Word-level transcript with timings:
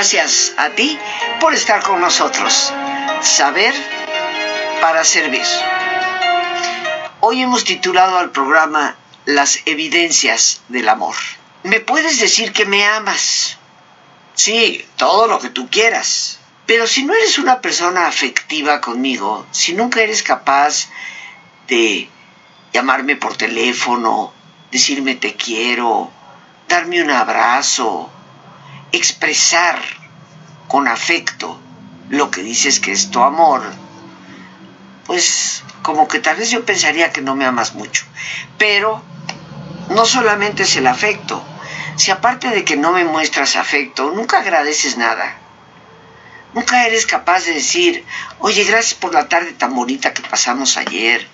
Gracias 0.00 0.54
a 0.56 0.70
ti 0.70 0.98
por 1.40 1.52
estar 1.52 1.82
con 1.82 2.00
nosotros. 2.00 2.72
Saber 3.20 3.74
para 4.80 5.04
servir. 5.04 5.44
Hoy 7.20 7.42
hemos 7.42 7.64
titulado 7.64 8.16
al 8.16 8.30
programa 8.30 8.96
Las 9.26 9.58
evidencias 9.66 10.62
del 10.68 10.88
amor. 10.88 11.16
¿Me 11.64 11.80
puedes 11.80 12.18
decir 12.18 12.54
que 12.54 12.64
me 12.64 12.82
amas? 12.86 13.58
Sí, 14.34 14.82
todo 14.96 15.26
lo 15.26 15.38
que 15.38 15.50
tú 15.50 15.68
quieras. 15.68 16.38
Pero 16.64 16.86
si 16.86 17.04
no 17.04 17.12
eres 17.12 17.36
una 17.36 17.60
persona 17.60 18.06
afectiva 18.06 18.80
conmigo, 18.80 19.46
si 19.50 19.74
nunca 19.74 20.00
eres 20.00 20.22
capaz 20.22 20.88
de 21.68 22.08
llamarme 22.72 23.16
por 23.16 23.36
teléfono, 23.36 24.32
decirme 24.72 25.16
te 25.16 25.34
quiero, 25.34 26.10
darme 26.68 27.02
un 27.02 27.10
abrazo, 27.10 28.10
expresar 28.92 29.80
con 30.68 30.88
afecto 30.88 31.60
lo 32.08 32.30
que 32.30 32.42
dices 32.42 32.80
que 32.80 32.92
es 32.92 33.10
tu 33.10 33.22
amor, 33.22 33.62
pues 35.06 35.62
como 35.82 36.08
que 36.08 36.18
tal 36.18 36.36
vez 36.36 36.50
yo 36.50 36.64
pensaría 36.64 37.12
que 37.12 37.22
no 37.22 37.34
me 37.36 37.44
amas 37.44 37.74
mucho. 37.74 38.04
Pero 38.58 39.02
no 39.90 40.04
solamente 40.06 40.64
es 40.64 40.76
el 40.76 40.86
afecto, 40.86 41.42
si 41.96 42.10
aparte 42.10 42.48
de 42.48 42.64
que 42.64 42.76
no 42.76 42.92
me 42.92 43.04
muestras 43.04 43.56
afecto, 43.56 44.10
nunca 44.10 44.38
agradeces 44.38 44.96
nada. 44.96 45.36
Nunca 46.54 46.86
eres 46.86 47.06
capaz 47.06 47.44
de 47.44 47.54
decir, 47.54 48.04
oye, 48.38 48.64
gracias 48.64 48.94
por 48.94 49.14
la 49.14 49.28
tarde 49.28 49.52
tan 49.52 49.74
bonita 49.74 50.12
que 50.12 50.22
pasamos 50.22 50.76
ayer. 50.76 51.26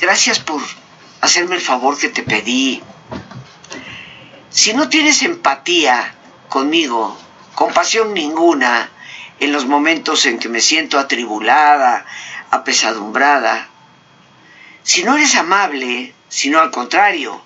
Gracias 0.00 0.40
por 0.40 0.60
hacerme 1.20 1.56
el 1.56 1.60
favor 1.60 1.98
que 1.98 2.08
te 2.08 2.22
pedí. 2.22 2.82
Si 4.50 4.72
no 4.72 4.88
tienes 4.88 5.22
empatía 5.22 6.14
conmigo, 6.48 7.16
compasión 7.54 8.14
ninguna, 8.14 8.90
en 9.40 9.52
los 9.52 9.66
momentos 9.66 10.26
en 10.26 10.38
que 10.38 10.48
me 10.48 10.60
siento 10.60 10.98
atribulada, 10.98 12.06
apesadumbrada, 12.50 13.68
si 14.82 15.02
no 15.02 15.16
eres 15.16 15.34
amable, 15.34 16.14
sino 16.28 16.60
al 16.60 16.70
contrario, 16.70 17.42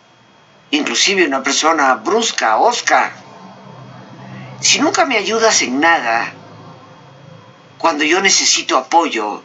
inclusive 0.71 1.27
una 1.27 1.43
persona 1.43 1.95
brusca, 1.95 2.59
osca, 2.59 3.13
si 4.61 4.79
nunca 4.79 5.07
me 5.07 5.17
ayudas 5.17 5.63
en 5.63 5.81
nada, 5.81 6.33
cuando 7.79 8.05
yo 8.05 8.21
necesito 8.21 8.77
apoyo, 8.77 9.43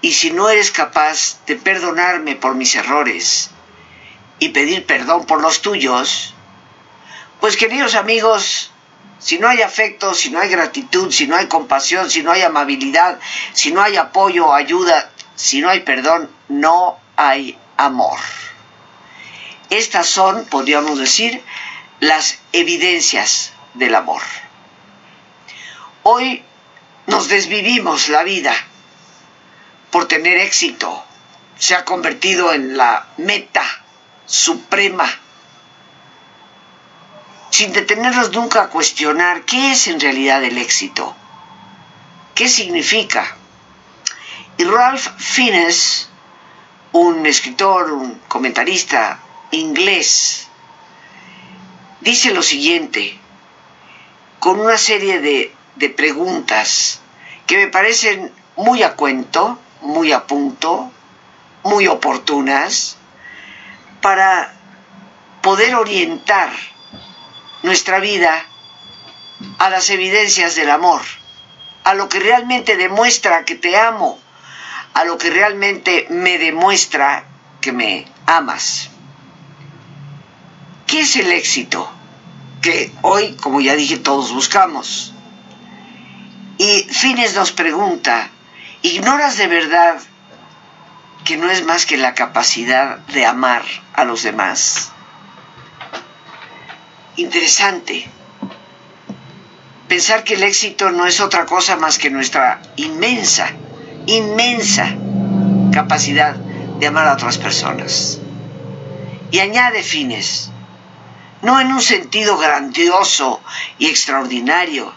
y 0.00 0.12
si 0.12 0.30
no 0.30 0.48
eres 0.48 0.70
capaz 0.70 1.44
de 1.46 1.56
perdonarme 1.56 2.36
por 2.36 2.54
mis 2.54 2.74
errores 2.74 3.50
y 4.38 4.50
pedir 4.50 4.84
perdón 4.86 5.26
por 5.26 5.40
los 5.40 5.62
tuyos, 5.62 6.34
pues 7.40 7.56
queridos 7.56 7.94
amigos, 7.94 8.70
si 9.18 9.38
no 9.38 9.48
hay 9.48 9.62
afecto, 9.62 10.14
si 10.14 10.30
no 10.30 10.40
hay 10.40 10.48
gratitud, 10.48 11.12
si 11.12 11.26
no 11.26 11.36
hay 11.36 11.46
compasión, 11.46 12.10
si 12.10 12.22
no 12.22 12.32
hay 12.32 12.42
amabilidad, 12.42 13.18
si 13.52 13.72
no 13.72 13.82
hay 13.82 13.96
apoyo, 13.96 14.52
ayuda, 14.52 15.10
si 15.34 15.60
no 15.60 15.68
hay 15.68 15.80
perdón, 15.80 16.30
no 16.48 16.98
hay 17.16 17.58
amor. 17.76 18.18
Estas 19.70 20.08
son, 20.08 20.46
podríamos 20.46 20.98
decir, 20.98 21.42
las 22.00 22.38
evidencias 22.52 23.52
del 23.74 23.94
amor. 23.94 24.22
Hoy 26.02 26.42
nos 27.06 27.28
desvivimos 27.28 28.08
la 28.08 28.22
vida 28.22 28.54
por 29.90 30.08
tener 30.08 30.38
éxito. 30.38 31.04
Se 31.58 31.74
ha 31.74 31.84
convertido 31.84 32.52
en 32.52 32.76
la 32.76 33.06
meta 33.16 33.64
suprema 34.26 35.08
sin 37.58 37.72
detenernos 37.72 38.30
nunca 38.30 38.62
a 38.62 38.68
cuestionar 38.68 39.42
qué 39.42 39.72
es 39.72 39.88
en 39.88 39.98
realidad 39.98 40.44
el 40.44 40.58
éxito, 40.58 41.16
qué 42.36 42.48
significa. 42.48 43.36
Y 44.58 44.62
Ralph 44.62 45.08
Fiennes, 45.18 46.08
un 46.92 47.26
escritor, 47.26 47.90
un 47.90 48.14
comentarista 48.28 49.18
inglés, 49.50 50.46
dice 52.00 52.32
lo 52.32 52.44
siguiente, 52.44 53.18
con 54.38 54.60
una 54.60 54.78
serie 54.78 55.18
de, 55.18 55.52
de 55.74 55.90
preguntas 55.90 57.00
que 57.48 57.56
me 57.56 57.66
parecen 57.66 58.32
muy 58.54 58.84
a 58.84 58.94
cuento, 58.94 59.58
muy 59.80 60.12
a 60.12 60.28
punto, 60.28 60.92
muy 61.64 61.88
oportunas, 61.88 62.98
para 64.00 64.54
poder 65.42 65.74
orientar 65.74 66.50
nuestra 67.62 68.00
vida 68.00 68.44
a 69.58 69.70
las 69.70 69.90
evidencias 69.90 70.54
del 70.56 70.70
amor, 70.70 71.02
a 71.84 71.94
lo 71.94 72.08
que 72.08 72.20
realmente 72.20 72.76
demuestra 72.76 73.44
que 73.44 73.54
te 73.54 73.76
amo, 73.76 74.18
a 74.94 75.04
lo 75.04 75.18
que 75.18 75.30
realmente 75.30 76.06
me 76.10 76.38
demuestra 76.38 77.24
que 77.60 77.72
me 77.72 78.06
amas. 78.26 78.90
¿Qué 80.86 81.00
es 81.00 81.16
el 81.16 81.30
éxito? 81.32 81.90
Que 82.62 82.92
hoy, 83.02 83.36
como 83.40 83.60
ya 83.60 83.76
dije, 83.76 83.98
todos 83.98 84.32
buscamos. 84.32 85.12
Y 86.56 86.84
Fines 86.90 87.34
nos 87.34 87.52
pregunta, 87.52 88.30
¿ignoras 88.82 89.36
de 89.36 89.46
verdad 89.46 90.00
que 91.24 91.36
no 91.36 91.50
es 91.50 91.64
más 91.64 91.86
que 91.86 91.96
la 91.96 92.14
capacidad 92.14 92.98
de 92.98 93.26
amar 93.26 93.62
a 93.92 94.04
los 94.04 94.22
demás? 94.22 94.90
Interesante 97.18 98.08
pensar 99.88 100.22
que 100.22 100.34
el 100.34 100.44
éxito 100.44 100.90
no 100.90 101.06
es 101.06 101.20
otra 101.20 101.46
cosa 101.46 101.76
más 101.76 101.98
que 101.98 102.10
nuestra 102.10 102.62
inmensa, 102.76 103.50
inmensa 104.06 104.94
capacidad 105.72 106.34
de 106.34 106.86
amar 106.86 107.08
a 107.08 107.14
otras 107.14 107.38
personas. 107.38 108.18
Y 109.30 109.40
añade 109.40 109.82
fines, 109.82 110.50
no 111.42 111.60
en 111.60 111.72
un 111.72 111.82
sentido 111.82 112.38
grandioso 112.38 113.40
y 113.78 113.86
extraordinario, 113.88 114.92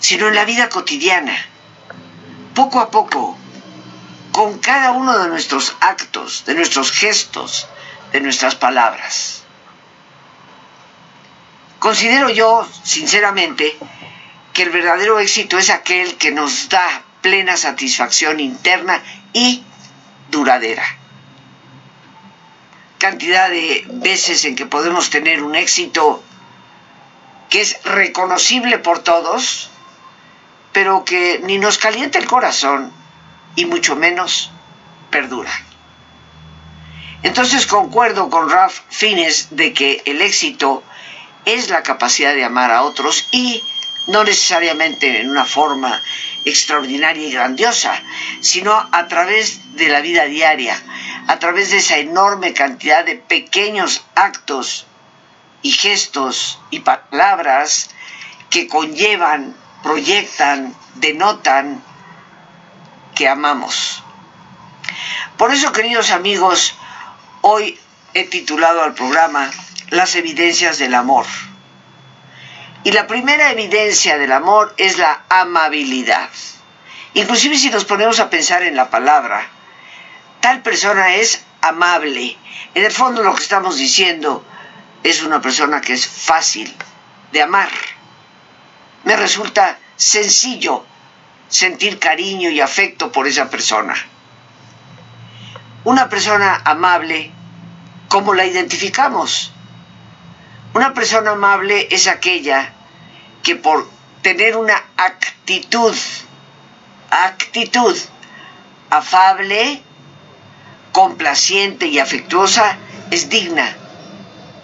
sino 0.00 0.28
en 0.28 0.34
la 0.34 0.44
vida 0.44 0.68
cotidiana, 0.68 1.36
poco 2.54 2.80
a 2.80 2.90
poco, 2.90 3.36
con 4.32 4.58
cada 4.58 4.92
uno 4.92 5.18
de 5.18 5.28
nuestros 5.28 5.76
actos, 5.80 6.44
de 6.46 6.54
nuestros 6.54 6.92
gestos, 6.92 7.68
de 8.12 8.20
nuestras 8.20 8.54
palabras. 8.54 9.35
Considero 11.86 12.30
yo, 12.30 12.68
sinceramente, 12.82 13.76
que 14.52 14.64
el 14.64 14.70
verdadero 14.70 15.20
éxito 15.20 15.56
es 15.56 15.70
aquel 15.70 16.16
que 16.16 16.32
nos 16.32 16.68
da 16.68 17.04
plena 17.22 17.56
satisfacción 17.56 18.40
interna 18.40 19.00
y 19.32 19.62
duradera. 20.28 20.82
Cantidad 22.98 23.48
de 23.50 23.86
veces 23.88 24.44
en 24.46 24.56
que 24.56 24.66
podemos 24.66 25.10
tener 25.10 25.44
un 25.44 25.54
éxito 25.54 26.24
que 27.50 27.60
es 27.60 27.80
reconocible 27.84 28.78
por 28.78 29.04
todos, 29.04 29.70
pero 30.72 31.04
que 31.04 31.40
ni 31.44 31.58
nos 31.58 31.78
calienta 31.78 32.18
el 32.18 32.26
corazón 32.26 32.90
y 33.54 33.64
mucho 33.64 33.94
menos 33.94 34.50
perdura. 35.12 35.52
Entonces 37.22 37.64
concuerdo 37.64 38.28
con 38.28 38.50
Ralph 38.50 38.80
Fiennes 38.88 39.50
de 39.52 39.72
que 39.72 40.02
el 40.04 40.20
éxito 40.20 40.82
es 41.46 41.70
la 41.70 41.82
capacidad 41.82 42.34
de 42.34 42.44
amar 42.44 42.70
a 42.70 42.82
otros 42.82 43.28
y 43.30 43.64
no 44.08 44.24
necesariamente 44.24 45.20
en 45.20 45.30
una 45.30 45.44
forma 45.44 46.02
extraordinaria 46.44 47.26
y 47.26 47.32
grandiosa, 47.32 48.02
sino 48.40 48.88
a 48.92 49.08
través 49.08 49.76
de 49.76 49.88
la 49.88 50.00
vida 50.00 50.24
diaria, 50.24 50.80
a 51.28 51.38
través 51.38 51.70
de 51.70 51.78
esa 51.78 51.98
enorme 51.98 52.52
cantidad 52.52 53.04
de 53.04 53.16
pequeños 53.16 54.04
actos 54.14 54.86
y 55.62 55.70
gestos 55.70 56.58
y 56.70 56.80
palabras 56.80 57.90
que 58.50 58.68
conllevan, 58.68 59.56
proyectan, 59.82 60.74
denotan 60.96 61.82
que 63.14 63.28
amamos. 63.28 64.02
Por 65.36 65.52
eso, 65.52 65.72
queridos 65.72 66.10
amigos, 66.10 66.74
hoy 67.42 67.78
he 68.14 68.24
titulado 68.24 68.82
al 68.82 68.94
programa 68.94 69.50
las 69.90 70.14
evidencias 70.16 70.78
del 70.78 70.94
amor. 70.94 71.26
Y 72.84 72.92
la 72.92 73.06
primera 73.06 73.50
evidencia 73.50 74.18
del 74.18 74.32
amor 74.32 74.74
es 74.76 74.98
la 74.98 75.24
amabilidad. 75.28 76.28
Inclusive 77.14 77.56
si 77.56 77.70
nos 77.70 77.84
ponemos 77.84 78.20
a 78.20 78.30
pensar 78.30 78.62
en 78.62 78.76
la 78.76 78.90
palabra, 78.90 79.48
tal 80.40 80.62
persona 80.62 81.14
es 81.14 81.44
amable. 81.62 82.36
En 82.74 82.84
el 82.84 82.92
fondo 82.92 83.22
lo 83.22 83.34
que 83.34 83.42
estamos 83.42 83.76
diciendo 83.76 84.44
es 85.02 85.22
una 85.22 85.40
persona 85.40 85.80
que 85.80 85.94
es 85.94 86.06
fácil 86.06 86.72
de 87.32 87.42
amar. 87.42 87.70
Me 89.04 89.16
resulta 89.16 89.78
sencillo 89.96 90.84
sentir 91.48 91.98
cariño 91.98 92.50
y 92.50 92.60
afecto 92.60 93.12
por 93.12 93.26
esa 93.26 93.48
persona. 93.48 93.94
Una 95.84 96.08
persona 96.08 96.60
amable, 96.64 97.30
¿cómo 98.08 98.34
la 98.34 98.44
identificamos? 98.44 99.52
Una 100.76 100.92
persona 100.92 101.30
amable 101.30 101.88
es 101.90 102.06
aquella 102.06 102.70
que 103.42 103.56
por 103.56 103.88
tener 104.20 104.58
una 104.58 104.76
actitud, 104.98 105.96
actitud 107.10 107.96
afable, 108.90 109.80
complaciente 110.92 111.86
y 111.86 111.98
afectuosa, 111.98 112.76
es 113.10 113.30
digna 113.30 113.74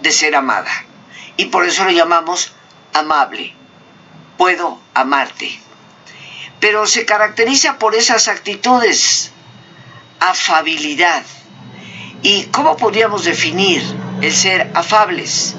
de 0.01 0.11
ser 0.11 0.35
amada. 0.35 0.71
Y 1.35 1.45
por 1.45 1.65
eso 1.65 1.83
lo 1.83 1.89
llamamos 1.89 2.53
amable. 2.93 3.55
Puedo 4.37 4.79
amarte. 4.93 5.59
Pero 6.59 6.85
se 6.85 7.05
caracteriza 7.05 7.79
por 7.79 7.95
esas 7.95 8.27
actitudes. 8.27 9.31
Afabilidad. 10.19 11.23
¿Y 12.21 12.43
cómo 12.51 12.77
podríamos 12.77 13.25
definir 13.25 13.81
el 14.21 14.31
ser 14.31 14.69
afables? 14.75 15.55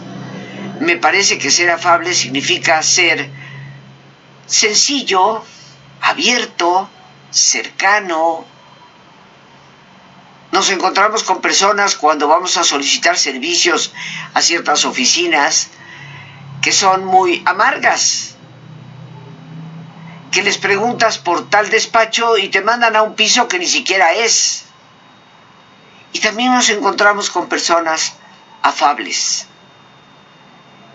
Me 0.84 0.96
parece 0.96 1.38
que 1.38 1.50
ser 1.50 1.70
afable 1.70 2.14
significa 2.14 2.82
ser 2.82 3.30
sencillo, 4.46 5.42
abierto, 6.02 6.88
cercano, 7.30 8.44
nos 10.54 10.70
encontramos 10.70 11.24
con 11.24 11.40
personas 11.40 11.96
cuando 11.96 12.28
vamos 12.28 12.56
a 12.56 12.62
solicitar 12.62 13.18
servicios 13.18 13.92
a 14.34 14.40
ciertas 14.40 14.84
oficinas 14.84 15.66
que 16.62 16.70
son 16.70 17.04
muy 17.04 17.42
amargas, 17.44 18.36
que 20.30 20.44
les 20.44 20.56
preguntas 20.58 21.18
por 21.18 21.50
tal 21.50 21.70
despacho 21.70 22.38
y 22.38 22.50
te 22.50 22.60
mandan 22.60 22.94
a 22.94 23.02
un 23.02 23.16
piso 23.16 23.48
que 23.48 23.58
ni 23.58 23.66
siquiera 23.66 24.12
es. 24.12 24.66
Y 26.12 26.20
también 26.20 26.54
nos 26.54 26.70
encontramos 26.70 27.30
con 27.30 27.48
personas 27.48 28.12
afables, 28.62 29.48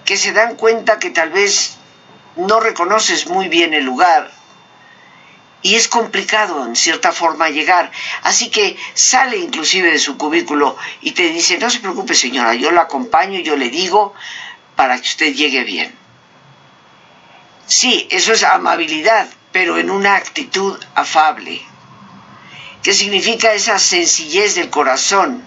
que 0.10 0.18
se 0.18 0.34
dan 0.34 0.56
cuenta 0.56 0.98
que 0.98 1.12
tal 1.12 1.30
vez 1.30 1.78
no 2.36 2.60
reconoces 2.60 3.28
muy 3.28 3.48
bien 3.48 3.76
el 3.76 3.86
lugar 3.86 4.32
y 5.62 5.76
es 5.76 5.88
complicado 5.88 6.66
en 6.66 6.76
cierta 6.76 7.12
forma 7.12 7.52
llegar. 7.52 7.92
Así 8.24 8.50
que 8.50 8.76
sale 8.96 9.38
inclusive 9.38 9.92
de 9.92 10.00
su 10.00 10.18
cubículo 10.18 10.76
y 11.02 11.12
te 11.12 11.30
dice, 11.30 11.60
no 11.60 11.70
se 11.70 11.80
preocupe 11.80 12.16
señora, 12.16 12.56
yo 12.56 12.72
la 12.72 12.82
acompaño, 12.82 13.40
yo 13.40 13.56
le 13.56 13.70
digo 13.70 14.16
para 14.76 14.96
que 14.96 15.08
usted 15.08 15.32
llegue 15.32 15.64
bien. 15.64 15.96
Sí, 17.68 18.08
eso 18.10 18.34
es 18.34 18.42
amabilidad, 18.42 19.28
pero 19.52 19.78
en 19.78 19.92
una 19.92 20.16
actitud 20.16 20.84
afable. 20.96 21.62
¿Qué 22.82 22.96
significa 22.96 23.54
esa 23.54 23.78
sencillez 23.78 24.56
del 24.56 24.72
corazón? 24.72 25.46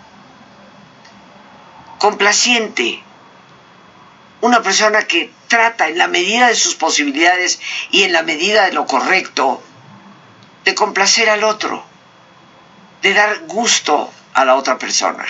Complaciente. 1.98 3.02
Una 4.42 4.60
persona 4.60 5.04
que 5.04 5.32
trata 5.48 5.88
en 5.88 5.98
la 5.98 6.08
medida 6.08 6.48
de 6.48 6.56
sus 6.56 6.74
posibilidades 6.74 7.60
y 7.90 8.02
en 8.02 8.12
la 8.12 8.22
medida 8.22 8.64
de 8.66 8.72
lo 8.72 8.86
correcto 8.86 9.62
de 10.64 10.74
complacer 10.74 11.30
al 11.30 11.44
otro, 11.44 11.84
de 13.02 13.14
dar 13.14 13.46
gusto 13.46 14.12
a 14.34 14.44
la 14.44 14.56
otra 14.56 14.78
persona. 14.78 15.24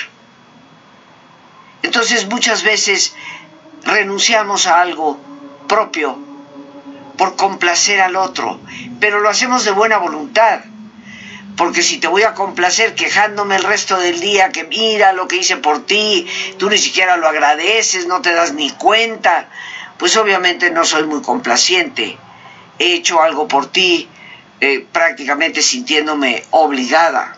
Entonces 1.83 2.27
muchas 2.27 2.63
veces 2.63 3.15
renunciamos 3.85 4.67
a 4.67 4.81
algo 4.81 5.19
propio 5.69 6.19
por 7.19 7.37
complacer 7.37 8.01
al 8.01 8.17
otro, 8.17 8.61
pero 8.99 9.21
lo 9.21 9.29
hacemos 9.29 9.65
de 9.65 9.73
buena 9.73 9.99
voluntad. 9.99 10.61
Porque 11.57 11.83
si 11.83 11.99
te 11.99 12.09
voy 12.09 12.23
a 12.23 12.35
complacer 12.35 12.95
quejándome 12.95 13.57
el 13.57 13.65
resto 13.65 13.99
del 13.99 14.21
día 14.21 14.51
que 14.51 14.65
mira 14.65 15.13
lo 15.13 15.29
que 15.29 15.37
hice 15.37 15.57
por 15.57 15.85
ti, 15.85 16.27
tú 16.59 16.71
ni 16.71 16.79
siquiera 16.79 17.17
lo 17.17 17.29
agradeces, 17.29 18.07
no 18.07 18.23
te 18.23 18.33
das 18.33 18.55
ni 18.55 18.71
cuenta, 18.71 19.49
pues 19.99 20.17
obviamente 20.17 20.71
no 20.71 20.85
soy 20.85 21.05
muy 21.05 21.21
complaciente. 21.21 22.17
He 22.79 22.95
hecho 22.95 23.21
algo 23.21 23.49
por 23.49 23.71
ti, 23.71 24.09
eh, 24.61 24.87
prácticamente 24.93 25.61
sintiéndome 25.61 26.45
obligada. 26.51 27.37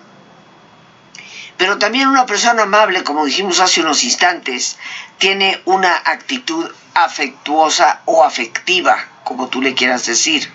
Pero 1.57 1.79
también 1.79 2.09
una 2.09 2.27
persona 2.27 2.63
amable, 2.63 3.03
como 3.03 3.25
dijimos 3.25 3.61
hace 3.61 3.81
unos 3.81 4.05
instantes, 4.05 4.79
tiene 5.19 5.61
una 5.65 5.97
actitud 6.05 6.71
afectuosa 6.95 8.03
o 8.05 8.25
afectiva, 8.25 8.97
como 9.25 9.49
tú 9.49 9.61
le 9.61 9.75
quieras 9.75 10.07
decir. 10.07 10.51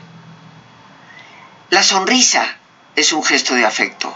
La 1.69 1.83
sonrisa 1.83 2.58
es 2.99 3.13
un 3.13 3.23
gesto 3.23 3.55
de 3.55 3.65
afecto. 3.65 4.13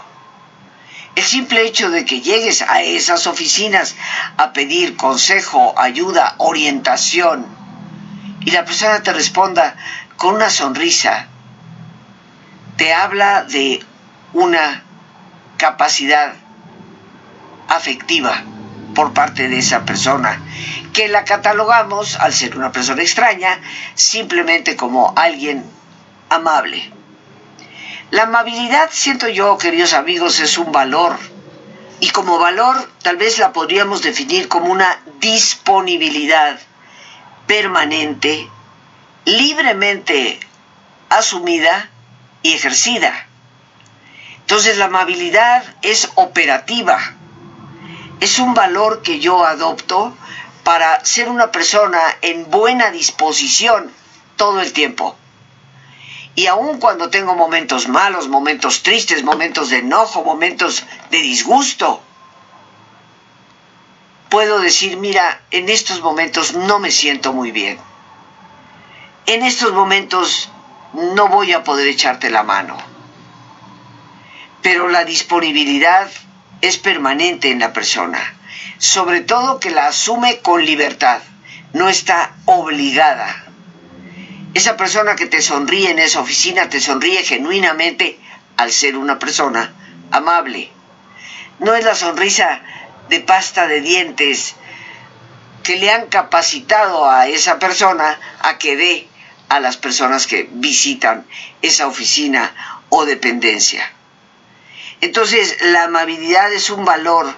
El 1.14 1.24
simple 1.24 1.62
hecho 1.62 1.90
de 1.90 2.04
que 2.04 2.20
llegues 2.20 2.62
a 2.62 2.82
esas 2.82 3.26
oficinas 3.26 3.94
a 4.36 4.52
pedir 4.52 4.96
consejo, 4.96 5.74
ayuda, 5.76 6.34
orientación, 6.38 7.46
y 8.40 8.50
la 8.50 8.64
persona 8.64 9.02
te 9.02 9.12
responda 9.12 9.76
con 10.16 10.34
una 10.34 10.50
sonrisa, 10.50 11.28
te 12.76 12.92
habla 12.92 13.44
de 13.44 13.82
una 14.32 14.82
capacidad 15.56 16.34
afectiva 17.68 18.42
por 18.94 19.12
parte 19.12 19.48
de 19.48 19.58
esa 19.58 19.84
persona, 19.84 20.40
que 20.92 21.08
la 21.08 21.24
catalogamos, 21.24 22.16
al 22.16 22.32
ser 22.32 22.56
una 22.56 22.70
persona 22.70 23.02
extraña, 23.02 23.60
simplemente 23.94 24.76
como 24.76 25.14
alguien 25.16 25.64
amable. 26.28 26.93
La 28.10 28.24
amabilidad, 28.24 28.90
siento 28.92 29.28
yo, 29.28 29.56
queridos 29.58 29.92
amigos, 29.94 30.38
es 30.40 30.58
un 30.58 30.72
valor. 30.72 31.18
Y 32.00 32.10
como 32.10 32.38
valor, 32.38 32.90
tal 33.02 33.16
vez 33.16 33.38
la 33.38 33.52
podríamos 33.52 34.02
definir 34.02 34.48
como 34.48 34.70
una 34.70 35.00
disponibilidad 35.20 36.58
permanente, 37.46 38.48
libremente 39.24 40.38
asumida 41.08 41.90
y 42.42 42.52
ejercida. 42.52 43.26
Entonces 44.40 44.76
la 44.76 44.86
amabilidad 44.86 45.64
es 45.82 46.10
operativa, 46.16 46.98
es 48.20 48.38
un 48.38 48.52
valor 48.54 49.02
que 49.02 49.18
yo 49.20 49.44
adopto 49.44 50.14
para 50.62 51.04
ser 51.04 51.28
una 51.28 51.50
persona 51.50 52.00
en 52.20 52.50
buena 52.50 52.90
disposición 52.90 53.90
todo 54.36 54.60
el 54.60 54.72
tiempo. 54.72 55.16
Y 56.36 56.46
aun 56.46 56.80
cuando 56.80 57.10
tengo 57.10 57.34
momentos 57.34 57.88
malos, 57.88 58.28
momentos 58.28 58.82
tristes, 58.82 59.22
momentos 59.22 59.70
de 59.70 59.78
enojo, 59.78 60.24
momentos 60.24 60.84
de 61.10 61.18
disgusto, 61.18 62.02
puedo 64.28 64.58
decir, 64.58 64.96
mira, 64.96 65.42
en 65.52 65.68
estos 65.68 66.00
momentos 66.00 66.54
no 66.54 66.80
me 66.80 66.90
siento 66.90 67.32
muy 67.32 67.52
bien. 67.52 67.78
En 69.26 69.44
estos 69.44 69.72
momentos 69.72 70.50
no 70.92 71.28
voy 71.28 71.52
a 71.52 71.62
poder 71.62 71.86
echarte 71.86 72.30
la 72.30 72.42
mano. 72.42 72.76
Pero 74.60 74.88
la 74.88 75.04
disponibilidad 75.04 76.10
es 76.62 76.78
permanente 76.78 77.50
en 77.50 77.60
la 77.60 77.72
persona, 77.72 78.34
sobre 78.78 79.20
todo 79.20 79.60
que 79.60 79.70
la 79.70 79.86
asume 79.86 80.40
con 80.40 80.64
libertad, 80.64 81.20
no 81.72 81.88
está 81.88 82.34
obligada. 82.46 83.43
Esa 84.54 84.76
persona 84.76 85.16
que 85.16 85.26
te 85.26 85.42
sonríe 85.42 85.90
en 85.90 85.98
esa 85.98 86.20
oficina 86.20 86.68
te 86.68 86.80
sonríe 86.80 87.24
genuinamente 87.24 88.18
al 88.56 88.70
ser 88.70 88.96
una 88.96 89.18
persona 89.18 89.74
amable. 90.12 90.70
No 91.58 91.74
es 91.74 91.84
la 91.84 91.96
sonrisa 91.96 92.62
de 93.08 93.18
pasta 93.20 93.66
de 93.66 93.80
dientes 93.80 94.54
que 95.64 95.76
le 95.76 95.90
han 95.90 96.06
capacitado 96.06 97.10
a 97.10 97.26
esa 97.26 97.58
persona 97.58 98.18
a 98.40 98.58
que 98.58 98.76
dé 98.76 99.08
a 99.48 99.58
las 99.58 99.76
personas 99.76 100.26
que 100.28 100.48
visitan 100.52 101.26
esa 101.60 101.88
oficina 101.88 102.54
o 102.90 103.04
dependencia. 103.04 103.90
Entonces, 105.00 105.56
la 105.62 105.84
amabilidad 105.84 106.52
es 106.52 106.70
un 106.70 106.84
valor 106.84 107.34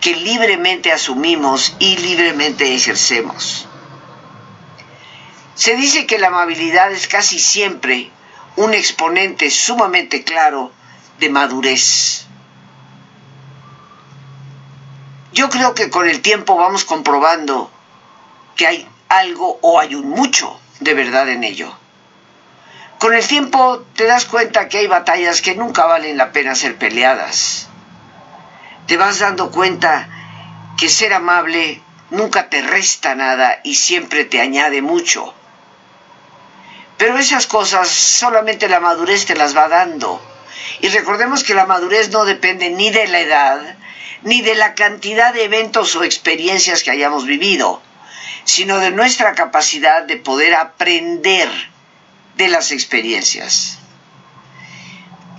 que 0.00 0.16
libremente 0.16 0.92
asumimos 0.92 1.74
y 1.78 1.96
libremente 1.98 2.74
ejercemos. 2.74 3.68
Se 5.58 5.74
dice 5.74 6.06
que 6.06 6.20
la 6.20 6.28
amabilidad 6.28 6.92
es 6.92 7.08
casi 7.08 7.40
siempre 7.40 8.12
un 8.54 8.74
exponente 8.74 9.50
sumamente 9.50 10.22
claro 10.22 10.70
de 11.18 11.30
madurez. 11.30 12.26
Yo 15.32 15.50
creo 15.50 15.74
que 15.74 15.90
con 15.90 16.08
el 16.08 16.22
tiempo 16.22 16.54
vamos 16.54 16.84
comprobando 16.84 17.72
que 18.54 18.68
hay 18.68 18.88
algo 19.08 19.58
o 19.60 19.80
hay 19.80 19.96
un 19.96 20.08
mucho 20.08 20.60
de 20.78 20.94
verdad 20.94 21.28
en 21.28 21.42
ello. 21.42 21.76
Con 23.00 23.12
el 23.12 23.26
tiempo 23.26 23.84
te 23.96 24.04
das 24.04 24.26
cuenta 24.26 24.68
que 24.68 24.78
hay 24.78 24.86
batallas 24.86 25.42
que 25.42 25.56
nunca 25.56 25.86
valen 25.86 26.18
la 26.18 26.30
pena 26.30 26.54
ser 26.54 26.76
peleadas. 26.76 27.66
Te 28.86 28.96
vas 28.96 29.18
dando 29.18 29.50
cuenta 29.50 30.08
que 30.78 30.88
ser 30.88 31.12
amable 31.12 31.82
nunca 32.10 32.48
te 32.48 32.62
resta 32.62 33.16
nada 33.16 33.58
y 33.64 33.74
siempre 33.74 34.24
te 34.24 34.40
añade 34.40 34.82
mucho. 34.82 35.34
Pero 36.98 37.16
esas 37.18 37.46
cosas 37.46 37.88
solamente 37.88 38.68
la 38.68 38.80
madurez 38.80 39.24
te 39.24 39.36
las 39.36 39.56
va 39.56 39.68
dando. 39.68 40.20
Y 40.80 40.88
recordemos 40.88 41.44
que 41.44 41.54
la 41.54 41.64
madurez 41.66 42.10
no 42.10 42.24
depende 42.24 42.70
ni 42.70 42.90
de 42.90 43.06
la 43.06 43.20
edad, 43.20 43.76
ni 44.22 44.42
de 44.42 44.54
la 44.54 44.74
cantidad 44.74 45.32
de 45.32 45.44
eventos 45.44 45.94
o 45.96 46.04
experiencias 46.04 46.82
que 46.82 46.90
hayamos 46.90 47.24
vivido. 47.24 47.80
sino 48.48 48.78
de 48.78 48.90
nuestra 48.90 49.34
capacidad 49.34 50.04
de 50.04 50.16
poder 50.16 50.54
aprender 50.54 51.50
de 52.36 52.48
las 52.48 52.72
experiencias. 52.72 53.78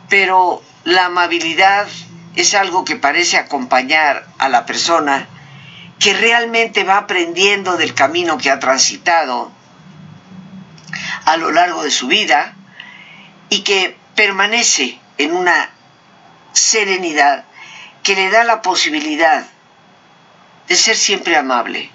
Pero 0.10 0.62
la 0.84 1.06
amabilidad 1.06 1.88
es 2.36 2.54
algo 2.54 2.86
que 2.86 2.98
parece 2.98 3.38
acompañar 3.38 4.28
a 4.38 4.48
la 4.48 4.68
persona 4.68 5.28
que 5.98 6.14
realmente 6.14 6.84
va 6.84 6.98
aprendiendo 6.98 7.78
del 7.78 7.96
camino 7.96 8.38
que 8.38 8.52
ha 8.52 8.60
transitado 8.60 9.52
a 11.30 11.38
lo 11.38 11.52
largo 11.52 11.84
de 11.84 11.92
su 11.92 12.08
vida 12.08 12.56
y 13.50 13.62
que 13.62 13.96
permanece 14.16 15.00
en 15.20 15.36
una 15.36 15.70
serenidad 16.54 17.46
que 18.02 18.16
le 18.16 18.32
da 18.32 18.44
la 18.44 18.64
posibilidad 18.64 19.46
de 20.68 20.76
ser 20.76 20.98
siempre 20.98 21.38
amable 21.38 21.92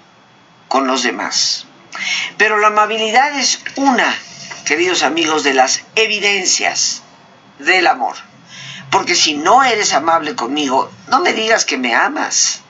con 0.69 0.87
los 0.87 1.03
demás. 1.03 1.65
Pero 2.37 2.59
la 2.59 2.67
amabilidad 2.67 3.37
es 3.37 3.59
una, 3.75 4.15
queridos 4.63 5.03
amigos, 5.03 5.43
de 5.43 5.53
las 5.53 5.83
evidencias 5.95 7.03
del 7.59 7.87
amor. 7.87 8.15
Porque 8.89 9.15
si 9.15 9.33
no 9.33 9.65
eres 9.65 9.91
amable 9.91 10.35
conmigo, 10.35 10.89
no 11.09 11.19
me 11.19 11.33
digas 11.33 11.65
que 11.65 11.77
me 11.77 11.93
amas. 11.93 12.61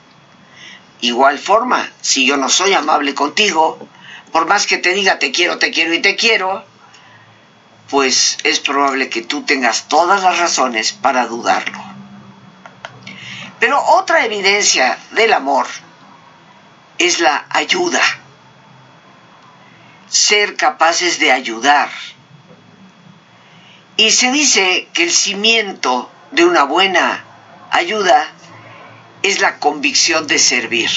Igual 1.00 1.38
forma, 1.38 1.88
si 2.00 2.26
yo 2.26 2.36
no 2.36 2.48
soy 2.48 2.72
amable 2.72 3.14
contigo, 3.14 3.88
por 4.32 4.46
más 4.46 4.66
que 4.66 4.78
te 4.78 4.92
diga 4.92 5.18
te 5.18 5.32
quiero, 5.32 5.58
te 5.58 5.70
quiero 5.70 5.94
y 5.94 6.00
te 6.00 6.16
quiero, 6.16 6.64
pues 7.90 8.38
es 8.42 8.60
probable 8.60 9.08
que 9.08 9.22
tú 9.22 9.42
tengas 9.42 9.88
todas 9.88 10.22
las 10.22 10.38
razones 10.38 10.92
para 10.92 11.26
dudarlo. 11.26 11.82
Pero 13.60 13.82
otra 13.82 14.24
evidencia 14.24 14.98
del 15.12 15.32
amor 15.32 15.66
es 16.98 17.20
la 17.20 17.46
ayuda. 17.50 18.02
Ser 20.08 20.56
capaces 20.56 21.18
de 21.18 21.32
ayudar. 21.32 21.90
Y 23.96 24.10
se 24.10 24.30
dice 24.30 24.88
que 24.92 25.04
el 25.04 25.10
cimiento 25.10 26.10
de 26.32 26.44
una 26.44 26.64
buena 26.64 27.24
ayuda 27.70 28.28
es 29.22 29.40
la 29.40 29.58
convicción 29.58 30.26
de 30.26 30.38
servir. 30.38 30.90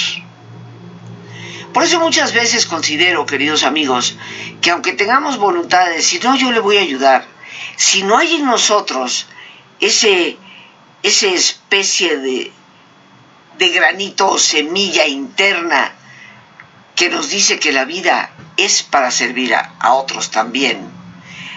Por 1.74 1.84
eso 1.84 2.00
muchas 2.00 2.34
veces 2.34 2.66
considero, 2.66 3.26
queridos 3.26 3.64
amigos, 3.64 4.16
que 4.62 4.72
aunque 4.72 4.94
tengamos 4.94 5.38
voluntad 5.38 5.86
de 5.86 5.94
decir, 5.98 6.24
no, 6.24 6.36
yo 6.36 6.52
le 6.52 6.60
voy 6.60 6.78
a 6.78 6.82
ayudar, 6.82 7.28
si 7.76 8.04
no 8.04 8.18
hay 8.18 8.36
en 8.36 8.46
nosotros 8.46 9.28
ese, 9.80 10.38
esa 11.04 11.28
especie 11.28 12.18
de, 12.18 12.52
de 13.58 13.70
granito 13.70 14.30
o 14.30 14.38
semilla 14.40 15.06
interna 15.06 15.94
que 16.96 17.10
nos 17.10 17.30
dice 17.30 17.60
que 17.60 17.72
la 17.72 17.86
vida 17.86 18.32
es 18.58 18.84
para 18.84 19.12
servir 19.12 19.54
a, 19.56 19.76
a 19.80 19.94
otros 19.94 20.32
también, 20.32 20.90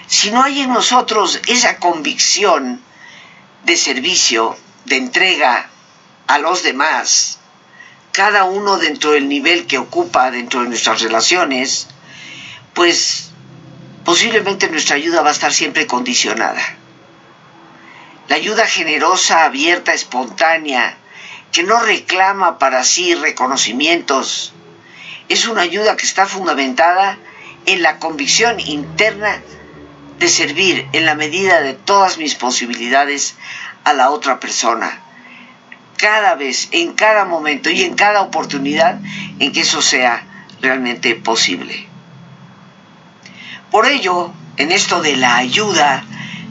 si 0.07 0.31
no 0.31 0.42
hay 0.42 0.61
en 0.61 0.73
nosotros 0.73 1.40
esa 1.47 1.78
convicción 1.78 2.83
de 3.64 3.76
servicio, 3.76 4.57
de 4.85 4.99
entrega 4.99 5.71
a 6.26 6.38
los 6.38 6.62
demás, 6.62 7.38
cada 8.12 8.45
uno 8.45 8.76
dentro 8.76 9.12
del 9.12 9.28
nivel 9.28 9.66
que 9.66 9.78
ocupa 9.78 10.31
dentro 10.31 10.61
de 10.61 10.69
nuestras 10.69 11.00
relaciones, 11.00 11.88
pues 12.75 13.31
posiblemente 14.04 14.69
nuestra 14.69 14.97
ayuda 14.97 15.23
va 15.23 15.31
a 15.31 15.33
estar 15.33 15.52
siempre 15.52 15.87
condicionada. 15.87 16.62
La 18.28 18.37
ayuda 18.37 18.66
generosa, 18.66 19.45
abierta, 19.45 19.95
espontánea, 19.95 20.97
que 21.52 21.62
no 21.62 21.81
reclama 21.81 22.59
para 22.59 22.85
sí 22.85 23.14
reconocimientos, 23.14 24.52
es 25.28 25.47
una 25.47 25.62
ayuda 25.62 25.97
que 25.97 26.07
está 26.07 26.26
fundamentada 26.26 27.19
en 27.64 27.83
la 27.83 27.99
convicción 27.99 28.61
interna 28.61 29.42
de 30.19 30.28
servir 30.28 30.87
en 30.92 31.07
la 31.07 31.14
medida 31.14 31.62
de 31.62 31.73
todas 31.73 32.19
mis 32.19 32.35
posibilidades 32.35 33.37
a 33.85 33.95
la 33.95 34.11
otra 34.11 34.38
persona 34.38 35.02
cada 36.03 36.35
vez, 36.35 36.67
en 36.73 36.95
cada 36.95 37.25
momento 37.25 37.71
y 37.71 37.85
en 37.85 37.95
cada 37.95 38.23
oportunidad 38.23 38.99
en 39.39 39.53
que 39.53 39.61
eso 39.61 39.81
sea 39.81 40.27
realmente 40.61 41.15
posible. 41.15 41.87
Por 43.71 43.87
ello, 43.87 44.33
en 44.57 44.73
esto 44.73 45.01
de 45.01 45.15
la 45.15 45.37
ayuda, 45.37 46.05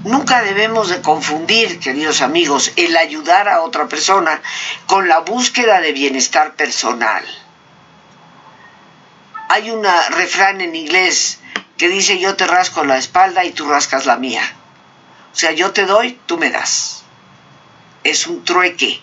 nunca 0.06 0.42
debemos 0.42 0.88
de 0.88 1.02
confundir, 1.02 1.82
queridos 1.82 2.22
amigos, 2.22 2.72
el 2.78 2.96
ayudar 2.96 3.50
a 3.50 3.62
otra 3.62 3.90
persona 3.90 4.42
con 4.86 5.10
la 5.10 5.20
búsqueda 5.20 5.82
de 5.82 5.92
bienestar 5.92 6.56
personal. 6.56 7.26
Hay 9.50 9.70
un 9.70 9.86
refrán 10.12 10.62
en 10.62 10.78
inglés 10.78 11.40
que 11.78 11.90
dice 11.90 12.20
yo 12.20 12.38
te 12.38 12.48
rasco 12.48 12.86
la 12.86 12.98
espalda 12.98 13.44
y 13.44 13.52
tú 13.52 13.68
rascas 13.68 14.06
la 14.06 14.16
mía. 14.16 14.44
O 15.34 15.36
sea, 15.36 15.52
yo 15.52 15.74
te 15.74 15.86
doy, 15.86 16.18
tú 16.26 16.38
me 16.38 16.52
das. 16.52 17.04
Es 18.06 18.28
un 18.28 18.46
trueque. 18.46 19.02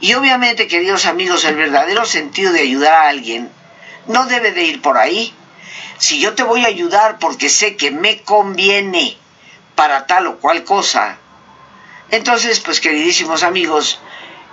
Y 0.00 0.14
obviamente, 0.14 0.68
queridos 0.68 1.06
amigos, 1.06 1.44
el 1.44 1.56
verdadero 1.56 2.04
sentido 2.04 2.52
de 2.52 2.60
ayudar 2.60 2.92
a 2.92 3.08
alguien 3.08 3.50
no 4.06 4.26
debe 4.26 4.52
de 4.52 4.64
ir 4.64 4.82
por 4.82 4.98
ahí. 4.98 5.32
Si 5.98 6.18
yo 6.20 6.34
te 6.34 6.42
voy 6.42 6.64
a 6.64 6.68
ayudar 6.68 7.18
porque 7.18 7.48
sé 7.48 7.76
que 7.76 7.90
me 7.90 8.22
conviene 8.22 9.16
para 9.76 10.06
tal 10.06 10.26
o 10.26 10.38
cual 10.38 10.64
cosa, 10.64 11.18
entonces, 12.12 12.60
pues 12.60 12.80
queridísimos 12.80 13.42
amigos, 13.42 13.98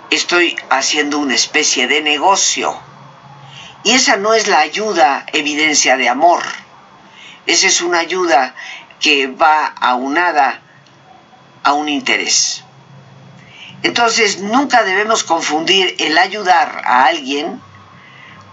estoy 0.08 0.56
haciendo 0.70 1.18
una 1.18 1.34
especie 1.34 1.88
de 1.88 2.00
negocio. 2.00 2.80
Y 3.84 3.92
esa 3.92 4.16
no 4.16 4.32
es 4.32 4.48
la 4.48 4.60
ayuda 4.60 5.26
evidencia 5.32 5.98
de 5.98 6.08
amor. 6.08 6.42
Esa 7.46 7.66
es 7.66 7.82
una 7.82 7.98
ayuda 7.98 8.54
que 8.98 9.26
va 9.26 9.66
aunada 9.66 10.62
a 11.62 11.74
un 11.74 11.90
interés. 11.90 12.64
Entonces, 13.82 14.40
nunca 14.40 14.82
debemos 14.82 15.24
confundir 15.24 15.96
el 15.98 16.18
ayudar 16.18 16.82
a 16.84 17.06
alguien 17.06 17.60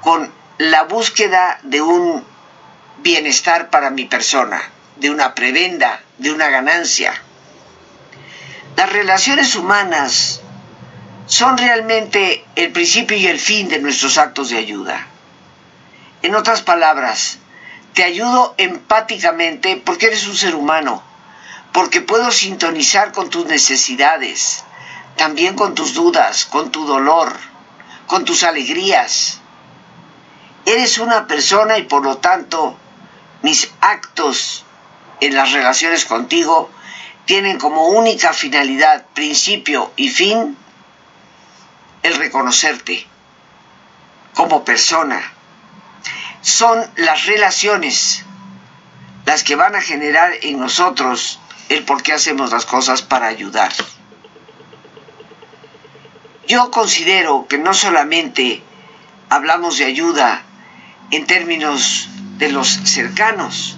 con 0.01 0.31
la 0.57 0.83
búsqueda 0.83 1.59
de 1.63 1.81
un 1.81 2.23
bienestar 2.99 3.69
para 3.69 3.89
mi 3.89 4.05
persona, 4.05 4.61
de 4.95 5.09
una 5.09 5.35
prebenda, 5.35 6.01
de 6.17 6.31
una 6.31 6.49
ganancia. 6.49 7.13
Las 8.75 8.91
relaciones 8.91 9.55
humanas 9.55 10.41
son 11.25 11.57
realmente 11.57 12.45
el 12.55 12.71
principio 12.71 13.17
y 13.17 13.27
el 13.27 13.39
fin 13.39 13.67
de 13.67 13.79
nuestros 13.79 14.17
actos 14.17 14.49
de 14.49 14.57
ayuda. 14.57 15.07
En 16.21 16.35
otras 16.35 16.61
palabras, 16.61 17.39
te 17.93 18.03
ayudo 18.03 18.55
empáticamente 18.57 19.81
porque 19.83 20.07
eres 20.07 20.25
un 20.27 20.37
ser 20.37 20.55
humano, 20.55 21.03
porque 21.73 22.01
puedo 22.01 22.31
sintonizar 22.31 23.11
con 23.11 23.29
tus 23.29 23.45
necesidades, 23.45 24.63
también 25.17 25.55
con 25.55 25.75
tus 25.75 25.93
dudas, 25.93 26.45
con 26.45 26.71
tu 26.71 26.85
dolor, 26.85 27.33
con 28.05 28.23
tus 28.23 28.43
alegrías. 28.43 29.39
Eres 30.65 30.97
una 30.99 31.27
persona 31.27 31.77
y 31.77 31.83
por 31.83 32.03
lo 32.03 32.17
tanto 32.17 32.77
mis 33.41 33.69
actos 33.81 34.63
en 35.19 35.35
las 35.35 35.51
relaciones 35.51 36.05
contigo 36.05 36.69
tienen 37.25 37.57
como 37.57 37.87
única 37.87 38.31
finalidad, 38.31 39.05
principio 39.13 39.91
y 39.95 40.09
fin 40.09 40.57
el 42.03 42.15
reconocerte 42.15 43.05
como 44.33 44.63
persona. 44.63 45.33
Son 46.41 46.89
las 46.95 47.25
relaciones 47.25 48.23
las 49.25 49.43
que 49.43 49.55
van 49.55 49.75
a 49.75 49.81
generar 49.81 50.31
en 50.41 50.59
nosotros 50.59 51.39
el 51.67 51.83
por 51.83 52.01
qué 52.01 52.13
hacemos 52.13 52.51
las 52.51 52.65
cosas 52.65 53.01
para 53.01 53.27
ayudar. 53.27 53.73
Yo 56.47 56.71
considero 56.71 57.45
que 57.49 57.57
no 57.57 57.73
solamente 57.73 58.63
hablamos 59.29 59.77
de 59.77 59.85
ayuda 59.85 60.43
en 61.11 61.27
términos 61.27 62.07
de 62.37 62.49
los 62.49 62.69
cercanos, 62.85 63.77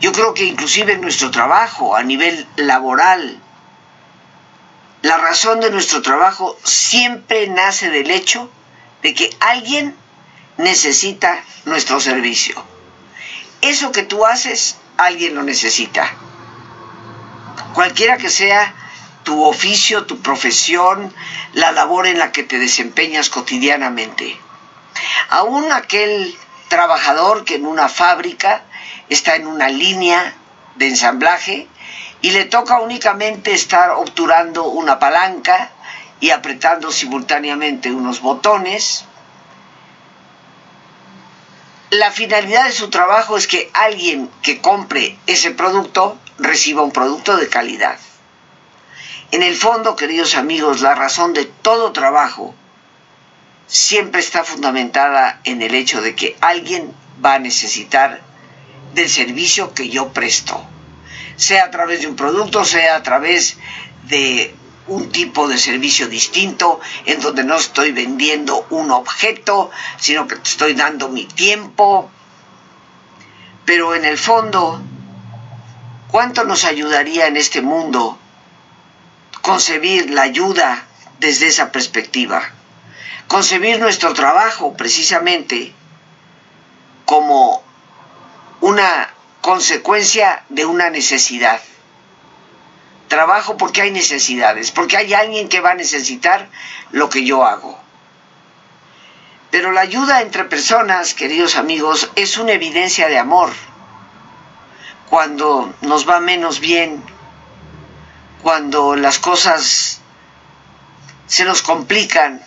yo 0.00 0.12
creo 0.12 0.32
que 0.32 0.44
inclusive 0.44 0.94
en 0.94 1.02
nuestro 1.02 1.30
trabajo, 1.30 1.94
a 1.94 2.02
nivel 2.02 2.46
laboral, 2.56 3.38
la 5.02 5.18
razón 5.18 5.60
de 5.60 5.70
nuestro 5.70 6.00
trabajo 6.00 6.56
siempre 6.64 7.46
nace 7.48 7.90
del 7.90 8.10
hecho 8.10 8.50
de 9.02 9.12
que 9.12 9.36
alguien 9.38 9.94
necesita 10.56 11.44
nuestro 11.66 12.00
servicio. 12.00 12.64
Eso 13.60 13.92
que 13.92 14.04
tú 14.04 14.24
haces, 14.24 14.76
alguien 14.96 15.34
lo 15.34 15.42
necesita. 15.42 16.10
Cualquiera 17.74 18.16
que 18.16 18.30
sea 18.30 18.74
tu 19.22 19.44
oficio, 19.44 20.06
tu 20.06 20.20
profesión, 20.20 21.12
la 21.52 21.72
labor 21.72 22.06
en 22.06 22.18
la 22.18 22.32
que 22.32 22.42
te 22.42 22.58
desempeñas 22.58 23.28
cotidianamente. 23.30 24.38
Aún 25.28 25.72
aquel 25.72 26.36
trabajador 26.68 27.44
que 27.44 27.56
en 27.56 27.66
una 27.66 27.88
fábrica 27.88 28.62
está 29.08 29.36
en 29.36 29.46
una 29.46 29.68
línea 29.68 30.34
de 30.76 30.88
ensamblaje 30.88 31.68
y 32.22 32.30
le 32.30 32.44
toca 32.44 32.80
únicamente 32.80 33.52
estar 33.52 33.90
obturando 33.90 34.64
una 34.64 34.98
palanca 34.98 35.70
y 36.20 36.30
apretando 36.30 36.92
simultáneamente 36.92 37.90
unos 37.90 38.20
botones, 38.20 39.04
la 41.90 42.10
finalidad 42.12 42.66
de 42.66 42.72
su 42.72 42.88
trabajo 42.88 43.36
es 43.36 43.46
que 43.46 43.70
alguien 43.74 44.30
que 44.42 44.60
compre 44.60 45.18
ese 45.26 45.50
producto 45.50 46.18
reciba 46.38 46.82
un 46.82 46.92
producto 46.92 47.36
de 47.36 47.48
calidad. 47.48 47.98
En 49.32 49.44
el 49.44 49.54
fondo, 49.54 49.94
queridos 49.94 50.34
amigos, 50.34 50.80
la 50.80 50.96
razón 50.96 51.32
de 51.34 51.44
todo 51.44 51.92
trabajo 51.92 52.52
siempre 53.68 54.20
está 54.20 54.42
fundamentada 54.42 55.40
en 55.44 55.62
el 55.62 55.76
hecho 55.76 56.02
de 56.02 56.16
que 56.16 56.36
alguien 56.40 56.92
va 57.24 57.34
a 57.34 57.38
necesitar 57.38 58.22
del 58.92 59.08
servicio 59.08 59.72
que 59.72 59.88
yo 59.88 60.12
presto, 60.12 60.60
sea 61.36 61.66
a 61.66 61.70
través 61.70 62.00
de 62.00 62.08
un 62.08 62.16
producto, 62.16 62.64
sea 62.64 62.96
a 62.96 63.04
través 63.04 63.56
de 64.08 64.52
un 64.88 65.12
tipo 65.12 65.46
de 65.46 65.58
servicio 65.58 66.08
distinto 66.08 66.80
en 67.06 67.20
donde 67.20 67.44
no 67.44 67.54
estoy 67.54 67.92
vendiendo 67.92 68.66
un 68.70 68.90
objeto, 68.90 69.70
sino 69.96 70.26
que 70.26 70.34
estoy 70.34 70.74
dando 70.74 71.08
mi 71.08 71.26
tiempo. 71.26 72.10
Pero 73.64 73.94
en 73.94 74.04
el 74.04 74.18
fondo, 74.18 74.82
¿cuánto 76.10 76.42
nos 76.42 76.64
ayudaría 76.64 77.28
en 77.28 77.36
este 77.36 77.62
mundo 77.62 78.18
concebir 79.42 80.10
la 80.10 80.22
ayuda 80.22 80.86
desde 81.18 81.48
esa 81.48 81.72
perspectiva? 81.72 82.42
Concebir 83.28 83.78
nuestro 83.78 84.12
trabajo 84.14 84.76
precisamente 84.76 85.72
como 87.04 87.62
una 88.60 89.10
consecuencia 89.40 90.44
de 90.48 90.66
una 90.66 90.90
necesidad 90.90 91.60
Trabajo 93.10 93.56
porque 93.56 93.82
hay 93.82 93.90
necesidades, 93.90 94.70
porque 94.70 94.96
hay 94.96 95.14
alguien 95.14 95.48
que 95.48 95.60
va 95.60 95.72
a 95.72 95.74
necesitar 95.74 96.48
lo 96.92 97.10
que 97.10 97.24
yo 97.24 97.44
hago. 97.44 97.76
Pero 99.50 99.72
la 99.72 99.80
ayuda 99.80 100.22
entre 100.22 100.44
personas, 100.44 101.14
queridos 101.14 101.56
amigos, 101.56 102.08
es 102.14 102.38
una 102.38 102.52
evidencia 102.52 103.08
de 103.08 103.18
amor. 103.18 103.50
Cuando 105.08 105.74
nos 105.80 106.08
va 106.08 106.20
menos 106.20 106.60
bien, 106.60 107.02
cuando 108.42 108.96
las 108.96 109.18
cosas 109.18 110.00
se 111.26 111.44
nos 111.44 111.62
complican, 111.62 112.42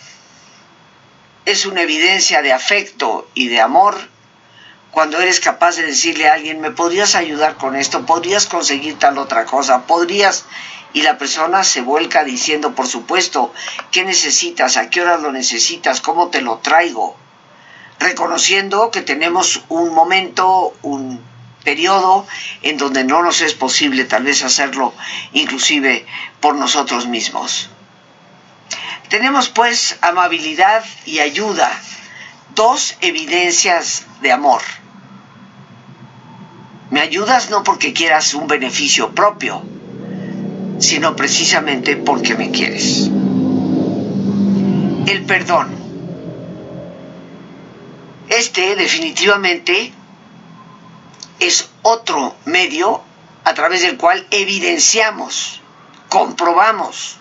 es 1.45 1.65
una 1.65 1.81
evidencia 1.81 2.41
de 2.41 2.53
afecto 2.53 3.27
y 3.33 3.47
de 3.47 3.61
amor 3.61 4.13
cuando 4.93 5.19
eres 5.19 5.39
capaz 5.39 5.77
de 5.77 5.87
decirle 5.87 6.29
a 6.29 6.33
alguien, 6.33 6.61
¿me 6.61 6.69
podrías 6.69 7.15
ayudar 7.15 7.57
con 7.57 7.75
esto? 7.75 8.05
¿Podrías 8.05 8.45
conseguir 8.45 8.99
tal 8.99 9.17
otra 9.17 9.45
cosa? 9.45 9.87
¿Podrías? 9.87 10.45
Y 10.93 11.01
la 11.01 11.17
persona 11.17 11.63
se 11.63 11.81
vuelca 11.81 12.23
diciendo, 12.23 12.75
por 12.75 12.85
supuesto, 12.85 13.51
¿qué 13.91 14.05
necesitas? 14.05 14.77
¿A 14.77 14.91
qué 14.91 15.01
hora 15.01 15.17
lo 15.17 15.31
necesitas? 15.31 15.99
¿Cómo 15.99 16.27
te 16.27 16.41
lo 16.41 16.57
traigo? 16.59 17.17
Reconociendo 17.97 18.91
que 18.91 19.01
tenemos 19.01 19.63
un 19.67 19.95
momento, 19.95 20.75
un 20.83 21.19
periodo 21.63 22.27
en 22.61 22.77
donde 22.77 23.03
no 23.03 23.23
nos 23.23 23.41
es 23.41 23.53
posible 23.53 24.05
tal 24.05 24.23
vez 24.23 24.43
hacerlo 24.43 24.93
inclusive 25.33 26.05
por 26.39 26.55
nosotros 26.55 27.07
mismos. 27.07 27.69
Tenemos 29.09 29.49
pues 29.49 29.97
amabilidad 30.01 30.83
y 31.05 31.19
ayuda, 31.19 31.69
dos 32.55 32.95
evidencias 33.01 34.05
de 34.21 34.31
amor. 34.31 34.61
Me 36.89 37.01
ayudas 37.01 37.49
no 37.49 37.63
porque 37.63 37.93
quieras 37.93 38.33
un 38.33 38.47
beneficio 38.47 39.13
propio, 39.13 39.63
sino 40.79 41.15
precisamente 41.15 41.95
porque 41.95 42.35
me 42.35 42.51
quieres. 42.51 43.09
El 45.07 45.25
perdón. 45.27 45.75
Este 48.29 48.75
definitivamente 48.75 49.93
es 51.39 51.69
otro 51.81 52.35
medio 52.45 53.01
a 53.43 53.53
través 53.53 53.81
del 53.81 53.97
cual 53.97 54.25
evidenciamos, 54.31 55.61
comprobamos 56.09 57.17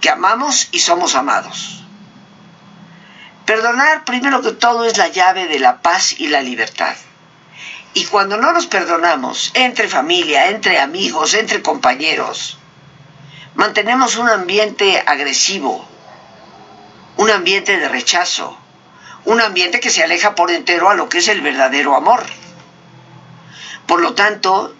que 0.00 0.10
amamos 0.10 0.68
y 0.72 0.80
somos 0.80 1.14
amados. 1.14 1.82
Perdonar, 3.46 4.04
primero 4.04 4.42
que 4.42 4.52
todo, 4.52 4.84
es 4.84 4.96
la 4.96 5.08
llave 5.08 5.46
de 5.46 5.58
la 5.58 5.80
paz 5.80 6.18
y 6.18 6.28
la 6.28 6.42
libertad. 6.42 6.94
Y 7.92 8.04
cuando 8.06 8.36
no 8.36 8.52
nos 8.52 8.66
perdonamos, 8.66 9.50
entre 9.54 9.88
familia, 9.88 10.48
entre 10.48 10.80
amigos, 10.80 11.34
entre 11.34 11.62
compañeros, 11.62 12.58
mantenemos 13.54 14.16
un 14.16 14.28
ambiente 14.28 15.02
agresivo, 15.06 15.86
un 17.16 17.30
ambiente 17.30 17.78
de 17.78 17.88
rechazo, 17.88 18.58
un 19.24 19.40
ambiente 19.40 19.80
que 19.80 19.90
se 19.90 20.02
aleja 20.02 20.34
por 20.34 20.50
entero 20.50 20.90
a 20.90 20.94
lo 20.94 21.08
que 21.08 21.18
es 21.18 21.28
el 21.28 21.40
verdadero 21.40 21.94
amor. 21.96 22.24
Por 23.86 24.00
lo 24.00 24.14
tanto, 24.14 24.74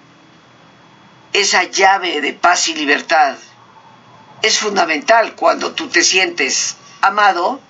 esa 1.33 1.65
llave 1.65 2.21
de 2.21 2.33
paz 2.33 2.69
y 2.69 2.75
libertad 2.75 3.37
es 4.43 4.59
fundamental 4.59 5.35
cuando 5.35 5.73
tú 5.73 5.89
te 5.89 6.03
sientes 6.03 6.77
amado, 7.01 7.61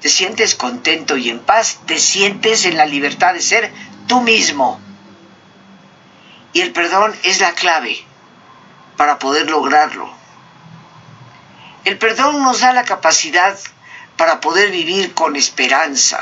te 0.00 0.08
sientes 0.08 0.54
contento 0.54 1.16
y 1.16 1.30
en 1.30 1.40
paz, 1.40 1.78
te 1.86 1.98
sientes 1.98 2.64
en 2.64 2.76
la 2.76 2.86
libertad 2.86 3.34
de 3.34 3.42
ser 3.42 3.72
tú 4.06 4.20
mismo. 4.22 4.80
Y 6.52 6.62
el 6.62 6.72
perdón 6.72 7.14
es 7.22 7.40
la 7.40 7.52
clave 7.52 8.04
para 8.96 9.18
poder 9.18 9.48
lograrlo. 9.48 10.12
El 11.84 11.96
perdón 11.96 12.42
nos 12.42 12.60
da 12.60 12.72
la 12.72 12.84
capacidad 12.84 13.58
para 14.16 14.40
poder 14.40 14.70
vivir 14.70 15.14
con 15.14 15.36
esperanza, 15.36 16.20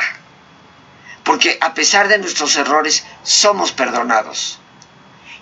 porque 1.29 1.59
a 1.61 1.75
pesar 1.75 2.09
de 2.09 2.17
nuestros 2.17 2.57
errores 2.57 3.05
somos 3.23 3.73
perdonados. 3.73 4.59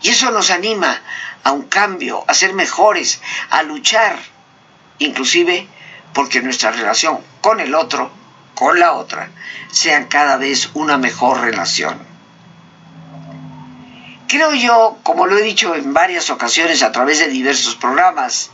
Y 0.03 0.09
eso 0.09 0.33
nos 0.33 0.51
anima 0.51 1.01
a 1.45 1.53
un 1.53 1.69
cambio, 1.69 2.25
a 2.27 2.35
ser 2.35 2.55
mejores, 2.55 3.21
a 3.51 3.63
luchar, 3.63 4.19
inclusive 4.99 5.69
porque 6.13 6.43
nuestra 6.43 6.73
relación 6.73 7.21
con 7.41 7.61
el 7.61 7.73
otro, 7.73 8.11
con 8.57 8.81
la 8.81 8.95
otra, 8.95 9.31
sea 9.71 10.09
cada 10.09 10.39
vez 10.39 10.71
una 10.75 10.99
mejor 10.99 11.43
relación. 11.43 12.05
Creo 14.27 14.55
yo, 14.55 14.99
como 15.05 15.29
lo 15.29 15.39
he 15.39 15.43
dicho 15.43 15.77
en 15.77 15.95
varias 15.95 16.31
ocasiones 16.31 16.83
a 16.83 16.91
través 16.91 17.21
de 17.21 17.29
diversos 17.29 17.77
programas, 17.77 18.51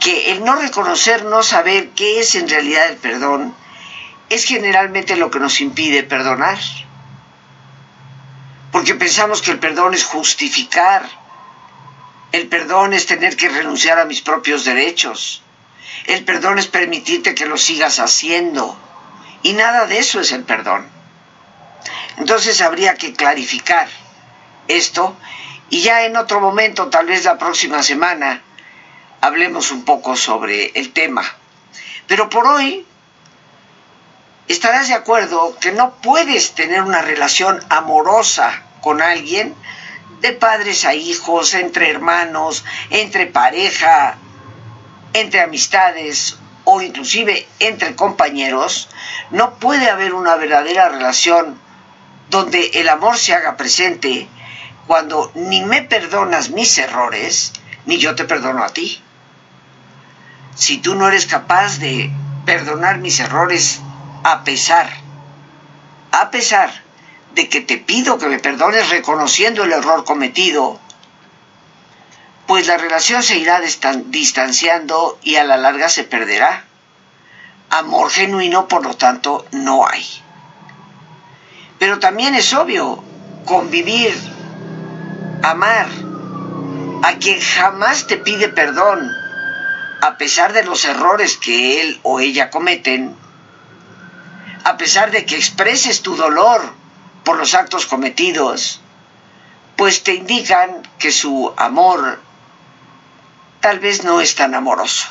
que 0.00 0.32
el 0.32 0.42
no 0.42 0.56
reconocer, 0.56 1.26
no 1.26 1.42
saber 1.42 1.90
qué 1.90 2.20
es 2.20 2.34
en 2.34 2.48
realidad 2.48 2.88
el 2.88 2.96
perdón, 2.96 3.54
es 4.28 4.44
generalmente 4.44 5.16
lo 5.16 5.30
que 5.30 5.38
nos 5.38 5.60
impide 5.60 6.02
perdonar. 6.02 6.58
Porque 8.72 8.94
pensamos 8.94 9.42
que 9.42 9.52
el 9.52 9.58
perdón 9.58 9.94
es 9.94 10.04
justificar, 10.04 11.08
el 12.32 12.48
perdón 12.48 12.92
es 12.92 13.06
tener 13.06 13.36
que 13.36 13.48
renunciar 13.48 13.98
a 13.98 14.04
mis 14.04 14.20
propios 14.20 14.64
derechos, 14.64 15.42
el 16.06 16.24
perdón 16.24 16.58
es 16.58 16.66
permitirte 16.66 17.34
que 17.34 17.46
lo 17.46 17.56
sigas 17.56 17.98
haciendo, 17.98 18.76
y 19.42 19.52
nada 19.52 19.86
de 19.86 19.98
eso 19.98 20.20
es 20.20 20.32
el 20.32 20.42
perdón. 20.42 20.86
Entonces 22.18 22.60
habría 22.60 22.94
que 22.94 23.12
clarificar 23.12 23.88
esto 24.68 25.16
y 25.68 25.82
ya 25.82 26.04
en 26.04 26.16
otro 26.16 26.40
momento, 26.40 26.88
tal 26.88 27.06
vez 27.06 27.24
la 27.24 27.38
próxima 27.38 27.82
semana, 27.82 28.42
hablemos 29.20 29.70
un 29.72 29.84
poco 29.84 30.16
sobre 30.16 30.72
el 30.74 30.92
tema. 30.92 31.24
Pero 32.06 32.28
por 32.30 32.46
hoy 32.46 32.86
estarás 34.48 34.88
de 34.88 34.94
acuerdo 34.94 35.56
que 35.60 35.72
no 35.72 35.94
puedes 35.96 36.52
tener 36.52 36.82
una 36.82 37.02
relación 37.02 37.62
amorosa 37.68 38.62
con 38.80 39.02
alguien, 39.02 39.54
de 40.20 40.32
padres 40.32 40.84
a 40.84 40.94
hijos, 40.94 41.54
entre 41.54 41.90
hermanos, 41.90 42.64
entre 42.90 43.26
pareja, 43.26 44.16
entre 45.12 45.40
amistades 45.40 46.38
o 46.64 46.80
inclusive 46.82 47.46
entre 47.58 47.94
compañeros, 47.94 48.88
no 49.30 49.54
puede 49.54 49.90
haber 49.90 50.14
una 50.14 50.36
verdadera 50.36 50.88
relación 50.88 51.60
donde 52.30 52.66
el 52.74 52.88
amor 52.88 53.18
se 53.18 53.34
haga 53.34 53.56
presente 53.56 54.28
cuando 54.86 55.30
ni 55.34 55.64
me 55.64 55.82
perdonas 55.82 56.50
mis 56.50 56.76
errores, 56.78 57.52
ni 57.86 57.98
yo 57.98 58.14
te 58.14 58.24
perdono 58.24 58.64
a 58.64 58.68
ti. 58.70 59.02
Si 60.54 60.78
tú 60.78 60.94
no 60.94 61.08
eres 61.08 61.26
capaz 61.26 61.78
de 61.78 62.10
perdonar 62.44 62.98
mis 62.98 63.20
errores 63.20 63.80
a 64.26 64.42
pesar, 64.42 64.90
a 66.10 66.32
pesar 66.32 66.68
de 67.34 67.48
que 67.48 67.60
te 67.60 67.78
pido 67.78 68.18
que 68.18 68.26
me 68.26 68.40
perdones 68.40 68.90
reconociendo 68.90 69.62
el 69.62 69.70
error 69.70 70.04
cometido, 70.04 70.80
pues 72.48 72.66
la 72.66 72.76
relación 72.76 73.22
se 73.22 73.38
irá 73.38 73.60
distanciando 74.06 75.16
y 75.22 75.36
a 75.36 75.44
la 75.44 75.56
larga 75.56 75.88
se 75.88 76.02
perderá. 76.02 76.64
Amor 77.70 78.10
genuino, 78.10 78.66
por 78.66 78.82
lo 78.84 78.94
tanto, 78.94 79.46
no 79.52 79.86
hay. 79.86 80.04
Pero 81.78 82.00
también 82.00 82.34
es 82.34 82.52
obvio, 82.52 83.04
convivir 83.44 84.12
amar 85.44 85.86
a 87.04 87.12
quien 87.18 87.40
jamás 87.40 88.08
te 88.08 88.16
pide 88.16 88.48
perdón, 88.48 89.08
a 90.02 90.16
pesar 90.18 90.52
de 90.52 90.64
los 90.64 90.84
errores 90.84 91.36
que 91.36 91.80
él 91.80 92.00
o 92.02 92.18
ella 92.18 92.50
cometen, 92.50 93.14
a 94.66 94.76
pesar 94.76 95.12
de 95.12 95.24
que 95.24 95.36
expreses 95.36 96.02
tu 96.02 96.16
dolor 96.16 96.60
por 97.22 97.38
los 97.38 97.54
actos 97.54 97.86
cometidos, 97.86 98.80
pues 99.76 100.02
te 100.02 100.14
indican 100.14 100.82
que 100.98 101.12
su 101.12 101.54
amor 101.56 102.18
tal 103.60 103.78
vez 103.78 104.02
no 104.02 104.20
es 104.20 104.34
tan 104.34 104.56
amoroso. 104.56 105.06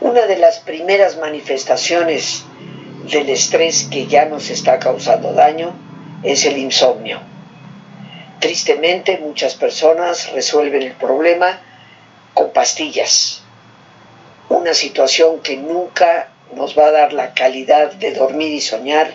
Una 0.00 0.22
de 0.22 0.36
las 0.36 0.58
primeras 0.58 1.16
manifestaciones 1.16 2.42
del 3.08 3.30
estrés 3.30 3.84
que 3.84 4.08
ya 4.08 4.24
nos 4.24 4.50
está 4.50 4.80
causando 4.80 5.32
daño 5.32 5.74
es 6.24 6.44
el 6.44 6.58
insomnio. 6.58 7.20
Tristemente 8.40 9.18
muchas 9.18 9.54
personas 9.54 10.32
resuelven 10.32 10.82
el 10.82 10.94
problema 10.94 11.60
con 12.34 12.52
pastillas, 12.52 13.43
una 14.48 14.74
situación 14.74 15.40
que 15.40 15.56
nunca 15.56 16.28
nos 16.54 16.78
va 16.78 16.86
a 16.86 16.92
dar 16.92 17.12
la 17.12 17.34
calidad 17.34 17.92
de 17.92 18.12
dormir 18.12 18.52
y 18.52 18.60
soñar 18.60 19.14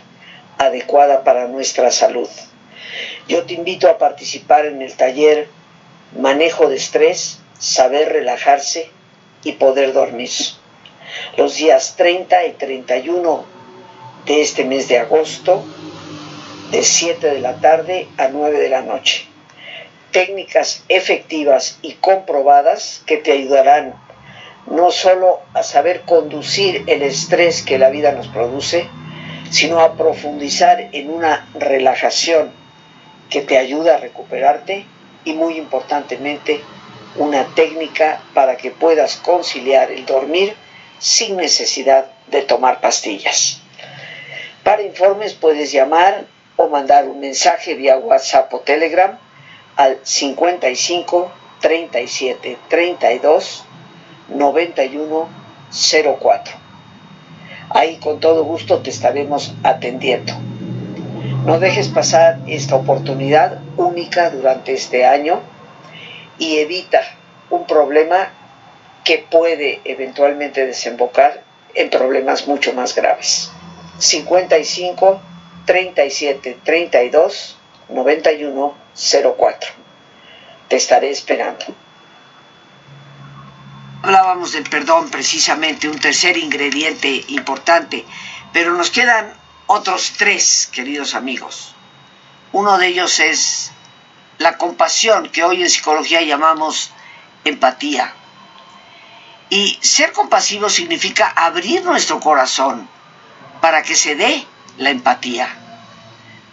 adecuada 0.57 1.23
para 1.23 1.47
nuestra 1.47 1.91
salud. 1.91 2.29
Yo 3.27 3.43
te 3.45 3.53
invito 3.53 3.87
a 3.89 3.97
participar 3.97 4.65
en 4.65 4.81
el 4.81 4.93
taller 4.95 5.47
Manejo 6.19 6.67
de 6.67 6.75
Estrés, 6.75 7.39
Saber 7.59 8.09
Relajarse 8.09 8.89
y 9.43 9.53
Poder 9.53 9.93
Dormir. 9.93 10.31
Los 11.37 11.55
días 11.55 11.95
30 11.97 12.45
y 12.47 12.51
31 12.53 13.45
de 14.25 14.41
este 14.41 14.65
mes 14.65 14.87
de 14.87 14.99
agosto, 14.99 15.63
de 16.71 16.83
7 16.83 17.27
de 17.27 17.39
la 17.39 17.55
tarde 17.55 18.07
a 18.17 18.27
9 18.27 18.59
de 18.59 18.69
la 18.69 18.81
noche. 18.81 19.27
Técnicas 20.11 20.83
efectivas 20.89 21.77
y 21.81 21.93
comprobadas 21.93 23.03
que 23.05 23.17
te 23.17 23.31
ayudarán 23.31 23.95
no 24.69 24.91
solo 24.91 25.41
a 25.53 25.63
saber 25.63 26.01
conducir 26.01 26.83
el 26.87 27.01
estrés 27.01 27.63
que 27.63 27.79
la 27.79 27.89
vida 27.89 28.11
nos 28.11 28.27
produce, 28.27 28.87
sino 29.49 29.79
a 29.79 29.95
profundizar 29.95 30.89
en 30.91 31.09
una 31.09 31.49
relajación 31.55 32.51
que 33.29 33.41
te 33.41 33.57
ayuda 33.57 33.95
a 33.95 33.99
recuperarte 33.99 34.85
y 35.25 35.33
muy 35.33 35.57
importantemente 35.57 36.61
una 37.15 37.45
técnica 37.55 38.21
para 38.33 38.57
que 38.57 38.71
puedas 38.71 39.17
conciliar 39.17 39.91
el 39.91 40.05
dormir 40.05 40.55
sin 40.99 41.37
necesidad 41.37 42.05
de 42.27 42.43
tomar 42.43 42.79
pastillas. 42.79 43.61
Para 44.63 44.83
informes 44.83 45.33
puedes 45.33 45.71
llamar 45.71 46.25
o 46.57 46.67
mandar 46.67 47.07
un 47.07 47.19
mensaje 47.19 47.73
vía 47.73 47.97
WhatsApp 47.97 48.53
o 48.53 48.59
Telegram 48.59 49.17
al 49.77 49.99
55 50.03 51.31
37 51.61 52.57
32 52.69 53.65
9104. 54.33 56.55
Ahí 57.69 57.97
con 57.97 58.19
todo 58.19 58.43
gusto 58.43 58.79
te 58.79 58.89
estaremos 58.89 59.53
atendiendo. 59.63 60.33
No 61.45 61.59
dejes 61.59 61.87
pasar 61.87 62.39
esta 62.47 62.75
oportunidad 62.75 63.59
única 63.77 64.29
durante 64.29 64.73
este 64.73 65.05
año 65.05 65.39
y 66.37 66.57
evita 66.57 67.01
un 67.49 67.65
problema 67.65 68.29
que 69.03 69.25
puede 69.29 69.81
eventualmente 69.85 70.65
desembocar 70.65 71.41
en 71.73 71.89
problemas 71.89 72.47
mucho 72.47 72.73
más 72.73 72.95
graves. 72.95 73.51
55 73.99 75.21
37 75.65 76.57
32 76.63 77.57
91 77.89 78.73
04. 79.37 79.69
Te 80.67 80.75
estaré 80.75 81.09
esperando. 81.09 81.65
Hablábamos 84.01 84.53
del 84.53 84.63
perdón 84.63 85.09
precisamente, 85.09 85.89
un 85.89 85.99
tercer 85.99 86.37
ingrediente 86.37 87.25
importante, 87.27 88.05
pero 88.53 88.73
nos 88.73 88.91
quedan 88.91 89.33
otros 89.67 90.13
tres, 90.17 90.69
queridos 90.71 91.15
amigos. 91.15 91.75
Uno 92.53 92.77
de 92.77 92.87
ellos 92.87 93.19
es 93.19 93.71
la 94.37 94.57
compasión, 94.57 95.29
que 95.29 95.43
hoy 95.43 95.63
en 95.63 95.69
psicología 95.69 96.21
llamamos 96.21 96.91
empatía. 97.43 98.13
Y 99.49 99.77
ser 99.81 100.13
compasivo 100.13 100.69
significa 100.69 101.27
abrir 101.27 101.83
nuestro 101.83 102.21
corazón 102.21 102.87
para 103.59 103.83
que 103.83 103.95
se 103.95 104.15
dé 104.15 104.45
la 104.77 104.91
empatía, 104.91 105.49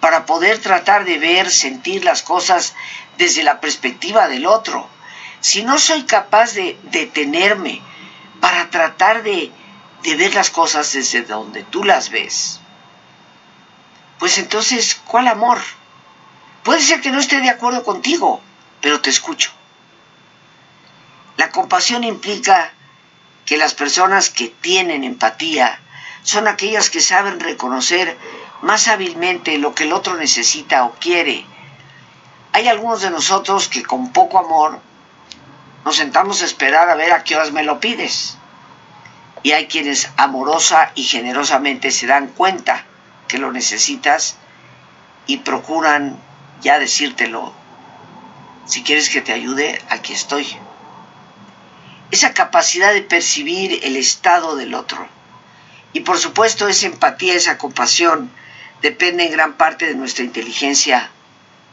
para 0.00 0.26
poder 0.26 0.58
tratar 0.58 1.04
de 1.04 1.18
ver, 1.18 1.48
sentir 1.48 2.04
las 2.04 2.22
cosas 2.22 2.74
desde 3.18 3.44
la 3.44 3.60
perspectiva 3.60 4.26
del 4.26 4.46
otro 4.46 4.95
si 5.40 5.62
no 5.62 5.78
soy 5.78 6.04
capaz 6.04 6.54
de 6.54 6.78
detenerme 6.84 7.80
para 8.40 8.70
tratar 8.70 9.22
de, 9.22 9.52
ver 10.02 10.34
las 10.34 10.50
cosas 10.50 10.92
desde 10.92 11.22
donde 11.22 11.64
tú 11.64 11.84
las 11.84 12.10
ves, 12.10 12.60
pues 14.18 14.38
entonces, 14.38 15.00
¿cuál 15.04 15.28
amor? 15.28 15.58
Puede 16.62 16.80
ser 16.80 17.00
que 17.00 17.10
no 17.10 17.18
esté 17.18 17.40
de 17.40 17.50
acuerdo 17.50 17.84
contigo, 17.84 18.40
pero 18.80 19.00
te 19.00 19.10
escucho. 19.10 19.50
La 21.36 21.50
compasión 21.50 22.02
implica 22.02 22.72
que 23.44 23.56
las 23.56 23.74
personas 23.74 24.30
que 24.30 24.48
tienen 24.48 25.04
empatía 25.04 25.80
son 26.22 26.48
aquellas 26.48 26.90
que 26.90 27.00
saben 27.00 27.38
reconocer 27.38 28.16
más 28.62 28.88
hábilmente 28.88 29.58
lo 29.58 29.74
que 29.74 29.84
el 29.84 29.92
otro 29.92 30.16
necesita 30.16 30.84
o 30.84 30.92
quiere. 30.94 31.46
Hay 32.52 32.68
algunos 32.68 33.02
de 33.02 33.10
nosotros 33.10 33.68
que 33.68 33.82
con 33.84 34.12
poco 34.12 34.38
amor 34.38 34.80
nos 35.86 35.98
sentamos 35.98 36.42
a 36.42 36.46
esperar 36.46 36.90
a 36.90 36.96
ver 36.96 37.12
a 37.12 37.22
qué 37.22 37.36
horas 37.36 37.52
me 37.52 37.62
lo 37.62 37.78
pides. 37.78 38.36
Y 39.44 39.52
hay 39.52 39.68
quienes 39.68 40.10
amorosa 40.16 40.90
y 40.96 41.04
generosamente 41.04 41.92
se 41.92 42.08
dan 42.08 42.26
cuenta 42.26 42.84
que 43.28 43.38
lo 43.38 43.52
necesitas 43.52 44.34
y 45.28 45.36
procuran 45.38 46.18
ya 46.60 46.80
decírtelo. 46.80 47.52
Si 48.66 48.82
quieres 48.82 49.08
que 49.10 49.22
te 49.22 49.32
ayude, 49.32 49.80
aquí 49.88 50.12
estoy. 50.12 50.56
Esa 52.10 52.34
capacidad 52.34 52.92
de 52.92 53.02
percibir 53.02 53.78
el 53.84 53.94
estado 53.94 54.56
del 54.56 54.74
otro. 54.74 55.06
Y 55.92 56.00
por 56.00 56.18
supuesto 56.18 56.66
esa 56.66 56.86
empatía, 56.86 57.34
esa 57.34 57.58
compasión, 57.58 58.28
depende 58.82 59.26
en 59.26 59.30
gran 59.30 59.52
parte 59.52 59.86
de 59.86 59.94
nuestra 59.94 60.24
inteligencia 60.24 61.12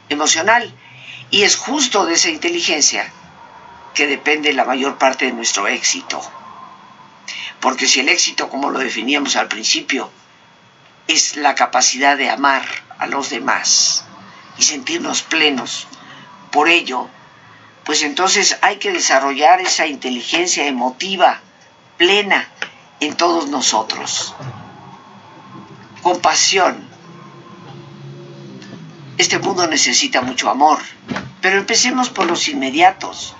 emocional. 0.08 0.72
Y 1.32 1.42
es 1.42 1.56
justo 1.56 2.06
de 2.06 2.14
esa 2.14 2.28
inteligencia 2.28 3.12
que 3.94 4.06
depende 4.08 4.52
la 4.52 4.64
mayor 4.64 4.98
parte 4.98 5.26
de 5.26 5.32
nuestro 5.32 5.68
éxito. 5.68 6.20
Porque 7.60 7.86
si 7.86 8.00
el 8.00 8.08
éxito, 8.08 8.50
como 8.50 8.70
lo 8.70 8.80
definíamos 8.80 9.36
al 9.36 9.48
principio, 9.48 10.10
es 11.06 11.36
la 11.36 11.54
capacidad 11.54 12.16
de 12.16 12.28
amar 12.28 12.64
a 12.98 13.06
los 13.06 13.30
demás 13.30 14.04
y 14.58 14.62
sentirnos 14.62 15.22
plenos, 15.22 15.86
por 16.50 16.68
ello, 16.68 17.08
pues 17.84 18.02
entonces 18.02 18.58
hay 18.62 18.76
que 18.76 18.92
desarrollar 18.92 19.60
esa 19.60 19.86
inteligencia 19.86 20.66
emotiva 20.66 21.40
plena 21.96 22.48
en 23.00 23.16
todos 23.16 23.48
nosotros. 23.48 24.34
Compasión. 26.02 26.88
Este 29.16 29.38
mundo 29.38 29.66
necesita 29.68 30.20
mucho 30.20 30.50
amor, 30.50 30.80
pero 31.40 31.58
empecemos 31.58 32.10
por 32.10 32.26
los 32.26 32.48
inmediatos 32.48 33.36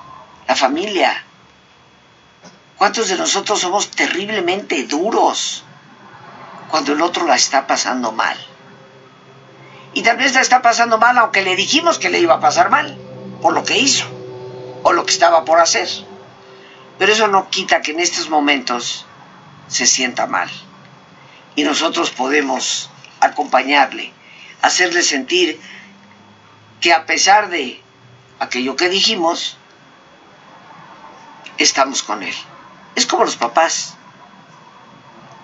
la 0.46 0.56
familia. 0.56 1.24
¿Cuántos 2.76 3.08
de 3.08 3.16
nosotros 3.16 3.60
somos 3.60 3.90
terriblemente 3.90 4.84
duros 4.84 5.64
cuando 6.70 6.92
el 6.92 7.02
otro 7.02 7.26
la 7.26 7.36
está 7.36 7.66
pasando 7.66 8.12
mal? 8.12 8.36
Y 9.94 10.02
tal 10.02 10.16
vez 10.16 10.34
la 10.34 10.40
está 10.40 10.60
pasando 10.60 10.98
mal 10.98 11.16
aunque 11.18 11.42
le 11.42 11.56
dijimos 11.56 11.98
que 11.98 12.10
le 12.10 12.18
iba 12.18 12.34
a 12.34 12.40
pasar 12.40 12.68
mal 12.68 12.98
por 13.40 13.52
lo 13.52 13.64
que 13.64 13.78
hizo 13.78 14.06
o 14.82 14.92
lo 14.92 15.06
que 15.06 15.12
estaba 15.12 15.44
por 15.44 15.60
hacer. 15.60 15.88
Pero 16.98 17.12
eso 17.12 17.28
no 17.28 17.48
quita 17.48 17.80
que 17.80 17.92
en 17.92 18.00
estos 18.00 18.28
momentos 18.28 19.06
se 19.68 19.86
sienta 19.86 20.26
mal. 20.26 20.50
Y 21.56 21.62
nosotros 21.62 22.10
podemos 22.10 22.90
acompañarle, 23.20 24.12
hacerle 24.62 25.02
sentir 25.02 25.60
que 26.80 26.92
a 26.92 27.06
pesar 27.06 27.48
de 27.48 27.80
aquello 28.40 28.76
que 28.76 28.88
dijimos, 28.88 29.56
estamos 31.58 32.02
con 32.02 32.22
Él. 32.22 32.34
Es 32.94 33.06
como 33.06 33.24
los 33.24 33.36
papás. 33.36 33.94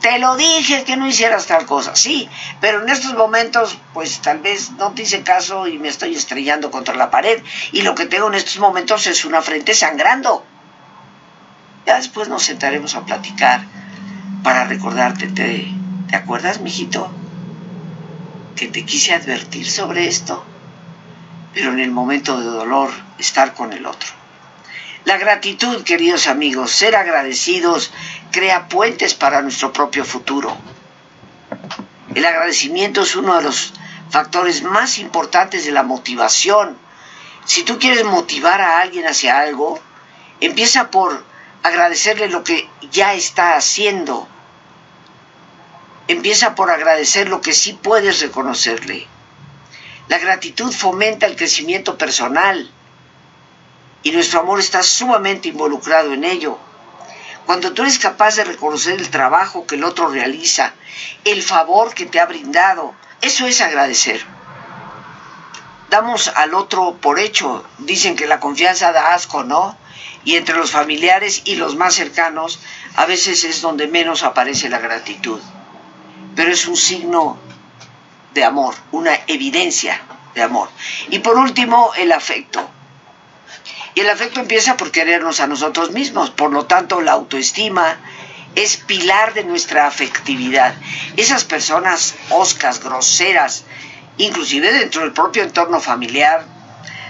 Te 0.00 0.18
lo 0.18 0.36
dije 0.36 0.84
que 0.84 0.96
no 0.96 1.06
hicieras 1.06 1.46
tal 1.46 1.66
cosa, 1.66 1.94
sí, 1.94 2.26
pero 2.58 2.82
en 2.82 2.88
estos 2.88 3.12
momentos, 3.14 3.76
pues 3.92 4.22
tal 4.22 4.38
vez 4.38 4.70
no 4.72 4.92
te 4.92 5.02
hice 5.02 5.22
caso 5.22 5.66
y 5.66 5.78
me 5.78 5.88
estoy 5.88 6.14
estrellando 6.14 6.70
contra 6.70 6.94
la 6.94 7.10
pared 7.10 7.42
y 7.72 7.82
lo 7.82 7.94
que 7.94 8.06
tengo 8.06 8.28
en 8.28 8.34
estos 8.34 8.58
momentos 8.60 9.06
es 9.06 9.26
una 9.26 9.42
frente 9.42 9.74
sangrando. 9.74 10.42
Ya 11.84 11.96
después 11.96 12.28
nos 12.28 12.44
sentaremos 12.44 12.94
a 12.94 13.04
platicar 13.04 13.60
para 14.42 14.64
recordarte, 14.64 15.26
¿te, 15.26 15.70
¿te 16.08 16.16
acuerdas, 16.16 16.60
mijito? 16.60 17.10
Que 18.56 18.68
te 18.68 18.86
quise 18.86 19.12
advertir 19.12 19.70
sobre 19.70 20.08
esto, 20.08 20.42
pero 21.52 21.72
en 21.72 21.78
el 21.78 21.90
momento 21.90 22.40
de 22.40 22.46
dolor, 22.46 22.90
estar 23.18 23.52
con 23.52 23.74
el 23.74 23.84
otro. 23.84 24.19
La 25.04 25.16
gratitud, 25.16 25.82
queridos 25.82 26.26
amigos, 26.26 26.72
ser 26.72 26.94
agradecidos, 26.94 27.90
crea 28.30 28.68
puentes 28.68 29.14
para 29.14 29.40
nuestro 29.40 29.72
propio 29.72 30.04
futuro. 30.04 30.54
El 32.14 32.24
agradecimiento 32.26 33.02
es 33.02 33.16
uno 33.16 33.36
de 33.36 33.42
los 33.42 33.72
factores 34.10 34.62
más 34.62 34.98
importantes 34.98 35.64
de 35.64 35.72
la 35.72 35.82
motivación. 35.82 36.76
Si 37.46 37.62
tú 37.62 37.78
quieres 37.78 38.04
motivar 38.04 38.60
a 38.60 38.80
alguien 38.80 39.06
hacia 39.06 39.38
algo, 39.38 39.80
empieza 40.40 40.90
por 40.90 41.24
agradecerle 41.62 42.28
lo 42.28 42.44
que 42.44 42.68
ya 42.90 43.14
está 43.14 43.56
haciendo. 43.56 44.28
Empieza 46.08 46.54
por 46.54 46.70
agradecer 46.70 47.28
lo 47.28 47.40
que 47.40 47.54
sí 47.54 47.72
puedes 47.72 48.20
reconocerle. 48.20 49.06
La 50.08 50.18
gratitud 50.18 50.72
fomenta 50.72 51.24
el 51.26 51.36
crecimiento 51.36 51.96
personal 51.96 52.70
y 54.02 54.10
nuestro 54.12 54.40
amor 54.40 54.60
está 54.60 54.82
sumamente 54.82 55.48
involucrado 55.48 56.12
en 56.12 56.24
ello. 56.24 56.58
Cuando 57.46 57.72
tú 57.72 57.82
eres 57.82 57.98
capaz 57.98 58.36
de 58.36 58.44
reconocer 58.44 59.00
el 59.00 59.10
trabajo 59.10 59.66
que 59.66 59.74
el 59.74 59.84
otro 59.84 60.08
realiza, 60.08 60.72
el 61.24 61.42
favor 61.42 61.94
que 61.94 62.06
te 62.06 62.20
ha 62.20 62.26
brindado, 62.26 62.94
eso 63.20 63.46
es 63.46 63.60
agradecer. 63.60 64.24
Damos 65.90 66.28
al 66.28 66.54
otro 66.54 66.96
por 67.00 67.18
hecho. 67.18 67.64
Dicen 67.78 68.14
que 68.14 68.28
la 68.28 68.38
confianza 68.38 68.92
da 68.92 69.12
asco, 69.14 69.42
¿no? 69.42 69.76
Y 70.24 70.36
entre 70.36 70.56
los 70.56 70.70
familiares 70.70 71.42
y 71.44 71.56
los 71.56 71.74
más 71.74 71.94
cercanos, 71.94 72.60
a 72.94 73.06
veces 73.06 73.42
es 73.42 73.60
donde 73.60 73.88
menos 73.88 74.22
aparece 74.22 74.68
la 74.68 74.78
gratitud. 74.78 75.40
Pero 76.36 76.52
es 76.52 76.68
un 76.68 76.76
signo 76.76 77.38
de 78.32 78.44
amor, 78.44 78.74
una 78.92 79.18
evidencia 79.26 80.00
de 80.34 80.42
amor. 80.42 80.68
Y 81.08 81.18
por 81.18 81.36
último, 81.36 81.90
el 81.96 82.12
afecto. 82.12 82.70
Y 83.94 84.00
el 84.00 84.10
afecto 84.10 84.40
empieza 84.40 84.76
por 84.76 84.90
querernos 84.90 85.40
a 85.40 85.46
nosotros 85.46 85.90
mismos, 85.90 86.30
por 86.30 86.52
lo 86.52 86.66
tanto 86.66 87.00
la 87.00 87.12
autoestima 87.12 87.98
es 88.54 88.76
pilar 88.76 89.34
de 89.34 89.44
nuestra 89.44 89.86
afectividad. 89.86 90.74
Esas 91.16 91.44
personas 91.44 92.14
oscas, 92.30 92.82
groseras, 92.82 93.64
inclusive 94.16 94.72
dentro 94.72 95.02
del 95.02 95.12
propio 95.12 95.42
entorno 95.42 95.80
familiar, 95.80 96.44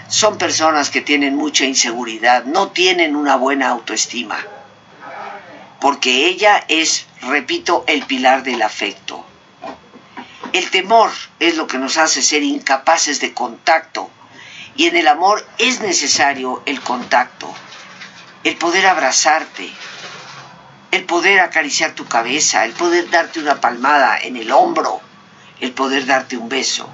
son 0.08 0.38
personas 0.38 0.90
que 0.90 1.02
tienen 1.02 1.36
mucha 1.36 1.64
inseguridad, 1.64 2.44
no 2.44 2.68
tienen 2.68 3.14
una 3.14 3.36
buena 3.36 3.68
autoestima, 3.68 4.38
porque 5.80 6.26
ella 6.26 6.64
es, 6.66 7.06
repito, 7.22 7.84
el 7.86 8.04
pilar 8.06 8.42
del 8.42 8.62
afecto. 8.62 9.24
El 10.52 10.68
temor 10.70 11.10
es 11.38 11.56
lo 11.56 11.68
que 11.68 11.78
nos 11.78 11.96
hace 11.96 12.22
ser 12.22 12.42
incapaces 12.42 13.20
de 13.20 13.32
contacto 13.32 14.10
y 14.76 14.86
en 14.86 14.96
el 14.96 15.08
amor 15.08 15.46
es 15.58 15.80
necesario 15.80 16.62
el 16.66 16.80
contacto, 16.80 17.52
el 18.44 18.56
poder 18.56 18.86
abrazarte, 18.86 19.70
el 20.90 21.04
poder 21.04 21.40
acariciar 21.40 21.94
tu 21.94 22.06
cabeza, 22.06 22.64
el 22.64 22.72
poder 22.72 23.10
darte 23.10 23.40
una 23.40 23.60
palmada 23.60 24.18
en 24.18 24.36
el 24.36 24.50
hombro, 24.50 25.00
el 25.60 25.72
poder 25.72 26.06
darte 26.06 26.36
un 26.36 26.48
beso. 26.48 26.88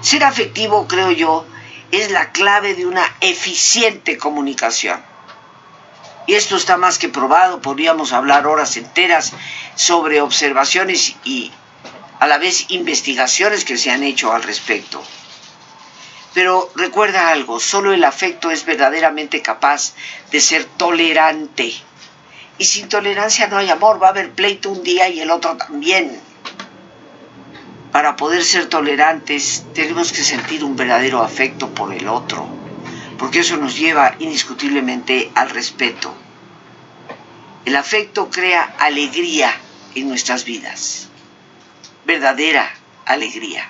Ser 0.00 0.24
afectivo, 0.24 0.86
creo 0.88 1.10
yo, 1.10 1.46
es 1.90 2.10
la 2.10 2.32
clave 2.32 2.74
de 2.74 2.86
una 2.86 3.04
eficiente 3.20 4.16
comunicación. 4.16 5.02
Y 6.26 6.34
esto 6.34 6.56
está 6.56 6.76
más 6.76 6.98
que 6.98 7.08
probado, 7.08 7.60
podríamos 7.60 8.12
hablar 8.12 8.46
horas 8.46 8.76
enteras 8.76 9.32
sobre 9.74 10.20
observaciones 10.20 11.16
y 11.24 11.50
a 12.20 12.26
la 12.26 12.38
vez 12.38 12.66
investigaciones 12.68 13.64
que 13.64 13.78
se 13.78 13.90
han 13.90 14.02
hecho 14.02 14.32
al 14.32 14.42
respecto. 14.42 15.02
Pero 16.34 16.70
recuerda 16.76 17.30
algo, 17.30 17.58
solo 17.58 17.92
el 17.92 18.04
afecto 18.04 18.50
es 18.50 18.64
verdaderamente 18.64 19.42
capaz 19.42 19.94
de 20.30 20.40
ser 20.40 20.64
tolerante. 20.64 21.72
Y 22.58 22.64
sin 22.64 22.88
tolerancia 22.88 23.48
no 23.48 23.56
hay 23.56 23.70
amor, 23.70 24.02
va 24.02 24.08
a 24.08 24.10
haber 24.10 24.30
pleito 24.32 24.70
un 24.70 24.82
día 24.82 25.08
y 25.08 25.20
el 25.20 25.30
otro 25.30 25.56
también. 25.56 26.20
Para 27.90 28.16
poder 28.16 28.44
ser 28.44 28.66
tolerantes 28.66 29.64
tenemos 29.74 30.12
que 30.12 30.22
sentir 30.22 30.62
un 30.62 30.76
verdadero 30.76 31.22
afecto 31.22 31.70
por 31.70 31.92
el 31.92 32.06
otro, 32.06 32.46
porque 33.18 33.40
eso 33.40 33.56
nos 33.56 33.76
lleva 33.76 34.14
indiscutiblemente 34.20 35.32
al 35.34 35.50
respeto. 35.50 36.14
El 37.64 37.74
afecto 37.76 38.30
crea 38.30 38.74
alegría 38.78 39.52
en 39.94 40.08
nuestras 40.08 40.44
vidas 40.44 41.10
verdadera 42.04 42.68
alegría. 43.04 43.68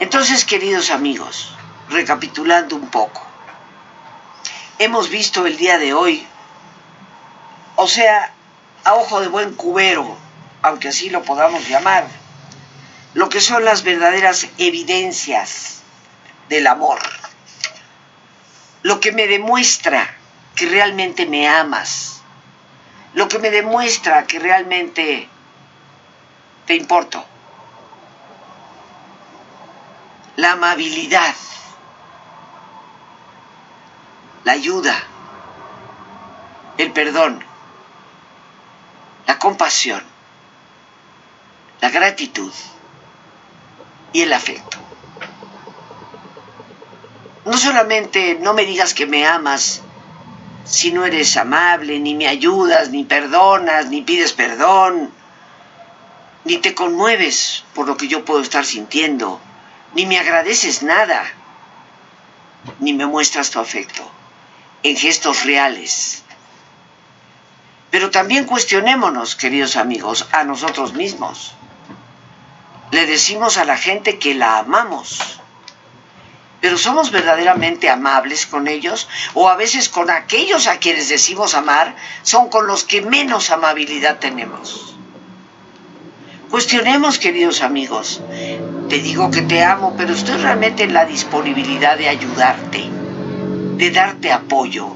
Entonces, 0.00 0.44
queridos 0.44 0.90
amigos, 0.90 1.54
recapitulando 1.88 2.74
un 2.74 2.88
poco, 2.88 3.24
hemos 4.78 5.08
visto 5.08 5.46
el 5.46 5.56
día 5.56 5.78
de 5.78 5.94
hoy, 5.94 6.26
o 7.76 7.86
sea, 7.86 8.32
a 8.82 8.94
ojo 8.94 9.20
de 9.20 9.28
buen 9.28 9.54
cubero, 9.54 10.16
aunque 10.62 10.88
así 10.88 11.10
lo 11.10 11.22
podamos 11.22 11.68
llamar, 11.68 12.08
lo 13.14 13.28
que 13.28 13.40
son 13.40 13.64
las 13.64 13.84
verdaderas 13.84 14.48
evidencias 14.58 15.82
del 16.48 16.66
amor, 16.66 16.98
lo 18.82 18.98
que 18.98 19.12
me 19.12 19.28
demuestra 19.28 20.16
que 20.56 20.66
realmente 20.66 21.24
me 21.24 21.46
amas, 21.46 22.20
lo 23.14 23.28
que 23.28 23.38
me 23.38 23.50
demuestra 23.50 24.26
que 24.26 24.40
realmente 24.40 25.28
te 26.66 26.74
importo. 26.74 27.24
La 30.36 30.52
amabilidad, 30.52 31.34
la 34.44 34.52
ayuda, 34.52 34.94
el 36.76 36.90
perdón, 36.92 37.44
la 39.26 39.38
compasión, 39.38 40.02
la 41.80 41.90
gratitud 41.90 42.52
y 44.12 44.22
el 44.22 44.32
afecto. 44.32 44.78
No 47.44 47.56
solamente 47.56 48.38
no 48.40 48.54
me 48.54 48.64
digas 48.64 48.92
que 48.92 49.06
me 49.06 49.26
amas 49.26 49.82
si 50.64 50.92
no 50.92 51.04
eres 51.04 51.36
amable, 51.36 52.00
ni 52.00 52.14
me 52.14 52.26
ayudas, 52.26 52.90
ni 52.90 53.04
perdonas, 53.04 53.86
ni 53.86 54.02
pides 54.02 54.32
perdón, 54.32 55.10
ni 56.44 56.56
te 56.58 56.74
conmueves 56.74 57.64
por 57.74 57.86
lo 57.86 57.96
que 57.96 58.08
yo 58.08 58.24
puedo 58.24 58.40
estar 58.40 58.64
sintiendo, 58.64 59.40
ni 59.94 60.06
me 60.06 60.18
agradeces 60.18 60.82
nada, 60.82 61.24
ni 62.80 62.92
me 62.92 63.06
muestras 63.06 63.50
tu 63.50 63.60
afecto 63.60 64.10
en 64.82 64.96
gestos 64.96 65.44
reales. 65.44 66.22
Pero 67.90 68.10
también 68.10 68.44
cuestionémonos, 68.44 69.36
queridos 69.36 69.76
amigos, 69.76 70.28
a 70.32 70.44
nosotros 70.44 70.94
mismos. 70.94 71.54
Le 72.90 73.06
decimos 73.06 73.56
a 73.56 73.64
la 73.64 73.76
gente 73.76 74.18
que 74.18 74.34
la 74.34 74.58
amamos, 74.58 75.40
pero 76.60 76.78
¿somos 76.78 77.10
verdaderamente 77.10 77.90
amables 77.90 78.46
con 78.46 78.68
ellos? 78.68 79.06
O 79.34 79.48
a 79.48 79.56
veces 79.56 79.88
con 79.88 80.10
aquellos 80.10 80.66
a 80.66 80.78
quienes 80.78 81.08
decimos 81.08 81.54
amar 81.54 81.94
son 82.22 82.48
con 82.48 82.66
los 82.66 82.84
que 82.84 83.02
menos 83.02 83.50
amabilidad 83.50 84.18
tenemos. 84.18 84.94
Cuestionemos, 86.50 87.18
queridos 87.18 87.60
amigos. 87.62 88.22
Te 88.88 88.98
digo 88.98 89.30
que 89.30 89.42
te 89.42 89.64
amo, 89.64 89.94
pero 89.96 90.12
estoy 90.12 90.36
realmente 90.36 90.84
en 90.84 90.92
la 90.92 91.06
disponibilidad 91.06 91.96
de 91.96 92.08
ayudarte, 92.08 92.84
de 93.76 93.90
darte 93.90 94.30
apoyo. 94.30 94.88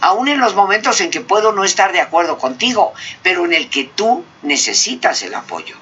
Aún 0.00 0.28
en 0.28 0.40
los 0.40 0.54
momentos 0.54 1.00
en 1.00 1.10
que 1.10 1.20
puedo 1.20 1.52
no 1.52 1.64
estar 1.64 1.92
de 1.92 2.00
acuerdo 2.00 2.38
contigo, 2.38 2.92
pero 3.22 3.44
en 3.44 3.52
el 3.52 3.70
que 3.70 3.84
tú 3.84 4.24
necesitas 4.42 5.22
el 5.22 5.34
apoyo. 5.34 5.76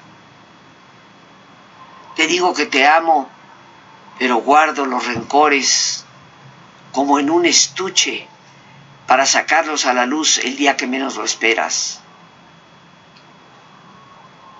Te 2.15 2.27
digo 2.27 2.53
que 2.53 2.67
te 2.67 2.85
amo, 2.85 3.27
pero 4.19 4.37
guardo 4.37 4.85
los 4.85 5.05
rencores 5.07 6.05
como 6.91 7.17
en 7.17 7.31
un 7.31 7.45
estuche 7.45 8.27
para 9.07 9.25
sacarlos 9.25 9.85
a 9.85 9.93
la 9.93 10.05
luz 10.05 10.37
el 10.37 10.55
día 10.55 10.77
que 10.77 10.87
menos 10.87 11.15
lo 11.15 11.25
esperas. 11.25 11.99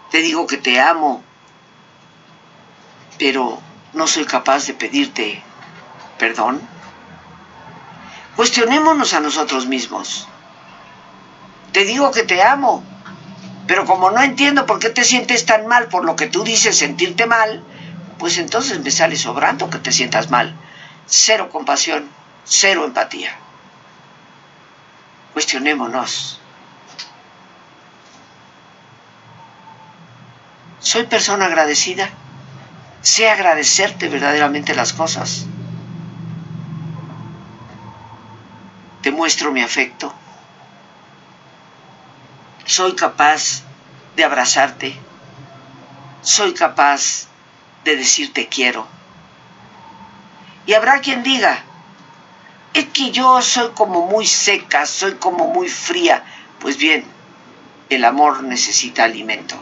Te 0.10 0.20
digo 0.20 0.48
que 0.48 0.58
te 0.58 0.80
amo, 0.82 1.24
pero 3.18 3.62
no 3.94 4.08
soy 4.08 4.26
capaz 4.26 4.68
de 4.68 4.74
pedirte 4.74 5.44
perdón. 6.18 6.62
Cuestionémonos 8.36 9.14
a 9.14 9.20
nosotros 9.20 9.68
mismos. 9.68 10.28
Te 11.72 11.84
digo 11.84 12.12
que 12.12 12.24
te 12.24 12.42
amo, 12.42 12.84
pero 13.68 13.86
como 13.86 14.10
no 14.12 14.22
entiendo 14.22 14.66
por 14.66 14.80
qué 14.80 14.90
te 14.90 15.04
sientes 15.04 15.46
tan 15.46 15.68
mal 15.68 15.88
por 15.88 16.06
lo 16.06 16.16
que 16.16 16.28
tú 16.28 16.44
dices 16.44 16.78
sentirte 16.78 17.26
mal, 17.26 17.64
pues 18.20 18.38
entonces 18.38 18.80
me 18.80 18.90
sale 18.90 19.18
sobrando 19.18 19.70
que 19.70 19.80
te 19.80 19.92
sientas 19.92 20.30
mal. 20.30 20.56
Cero 21.08 21.50
compasión, 21.52 22.10
cero 22.46 22.86
empatía. 22.86 23.36
Cuestionémonos. 25.34 26.40
Soy 30.80 31.06
persona 31.06 31.48
agradecida. 31.48 32.10
Sé 33.04 33.30
agradecerte 33.30 34.08
verdaderamente 34.08 34.74
las 34.74 34.94
cosas. 34.94 35.46
Te 39.02 39.12
muestro 39.12 39.52
mi 39.52 39.62
afecto. 39.62 40.14
Soy 42.64 42.96
capaz 42.96 43.64
de 44.16 44.24
abrazarte, 44.24 44.96
soy 46.22 46.54
capaz 46.54 47.28
de 47.84 47.98
decir 47.98 48.32
te 48.32 48.48
quiero. 48.48 48.88
Y 50.66 50.72
habrá 50.72 51.02
quien 51.02 51.24
diga, 51.24 51.62
es 52.74 52.86
que 52.86 53.12
yo 53.12 53.42
soy 53.42 53.72
como 53.74 54.08
muy 54.08 54.26
seca, 54.26 54.86
soy 54.86 55.16
como 55.16 55.48
muy 55.48 55.68
fría. 55.68 56.24
Pues 56.62 56.78
bien, 56.78 57.04
el 57.90 58.06
amor 58.06 58.44
necesita 58.44 59.04
alimento 59.04 59.58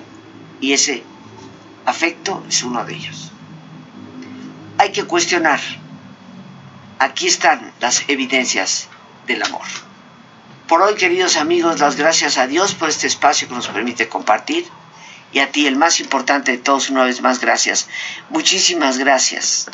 y 0.60 0.74
ese 0.74 1.04
afecto 1.88 2.44
es 2.48 2.62
uno 2.62 2.86
de 2.86 2.94
ellos. 2.94 3.31
Hay 4.82 4.92
que 4.92 5.04
cuestionar. 5.04 5.60
Aquí 6.98 7.28
están 7.28 7.72
las 7.80 8.04
evidencias 8.08 8.88
del 9.28 9.44
amor. 9.44 9.68
Por 10.68 10.82
hoy, 10.82 10.96
queridos 10.96 11.38
amigos, 11.38 11.80
las 11.80 11.98
gracias 11.98 12.40
a 12.40 12.48
Dios 12.48 12.74
por 12.74 12.90
este 12.90 13.06
espacio 13.06 13.48
que 13.48 13.54
nos 13.54 13.68
permite 13.68 14.10
compartir. 14.10 14.66
Y 15.34 15.38
a 15.38 15.52
ti, 15.52 15.68
el 15.68 15.76
más 15.76 16.00
importante 16.00 16.54
de 16.54 16.58
todos, 16.58 16.90
una 16.90 17.04
vez 17.04 17.22
más, 17.22 17.40
gracias. 17.40 17.90
Muchísimas 18.30 18.98
gracias 18.98 19.70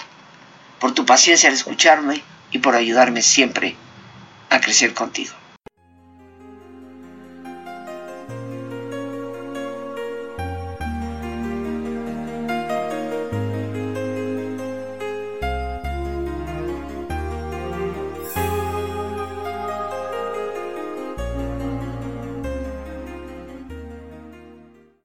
por 0.77 0.91
tu 0.93 1.05
paciencia 1.05 1.47
al 1.47 1.55
escucharme 1.55 2.21
y 2.51 2.57
por 2.57 2.75
ayudarme 2.75 3.21
siempre 3.21 3.77
a 4.49 4.59
crecer 4.59 4.93
contigo. 4.93 5.33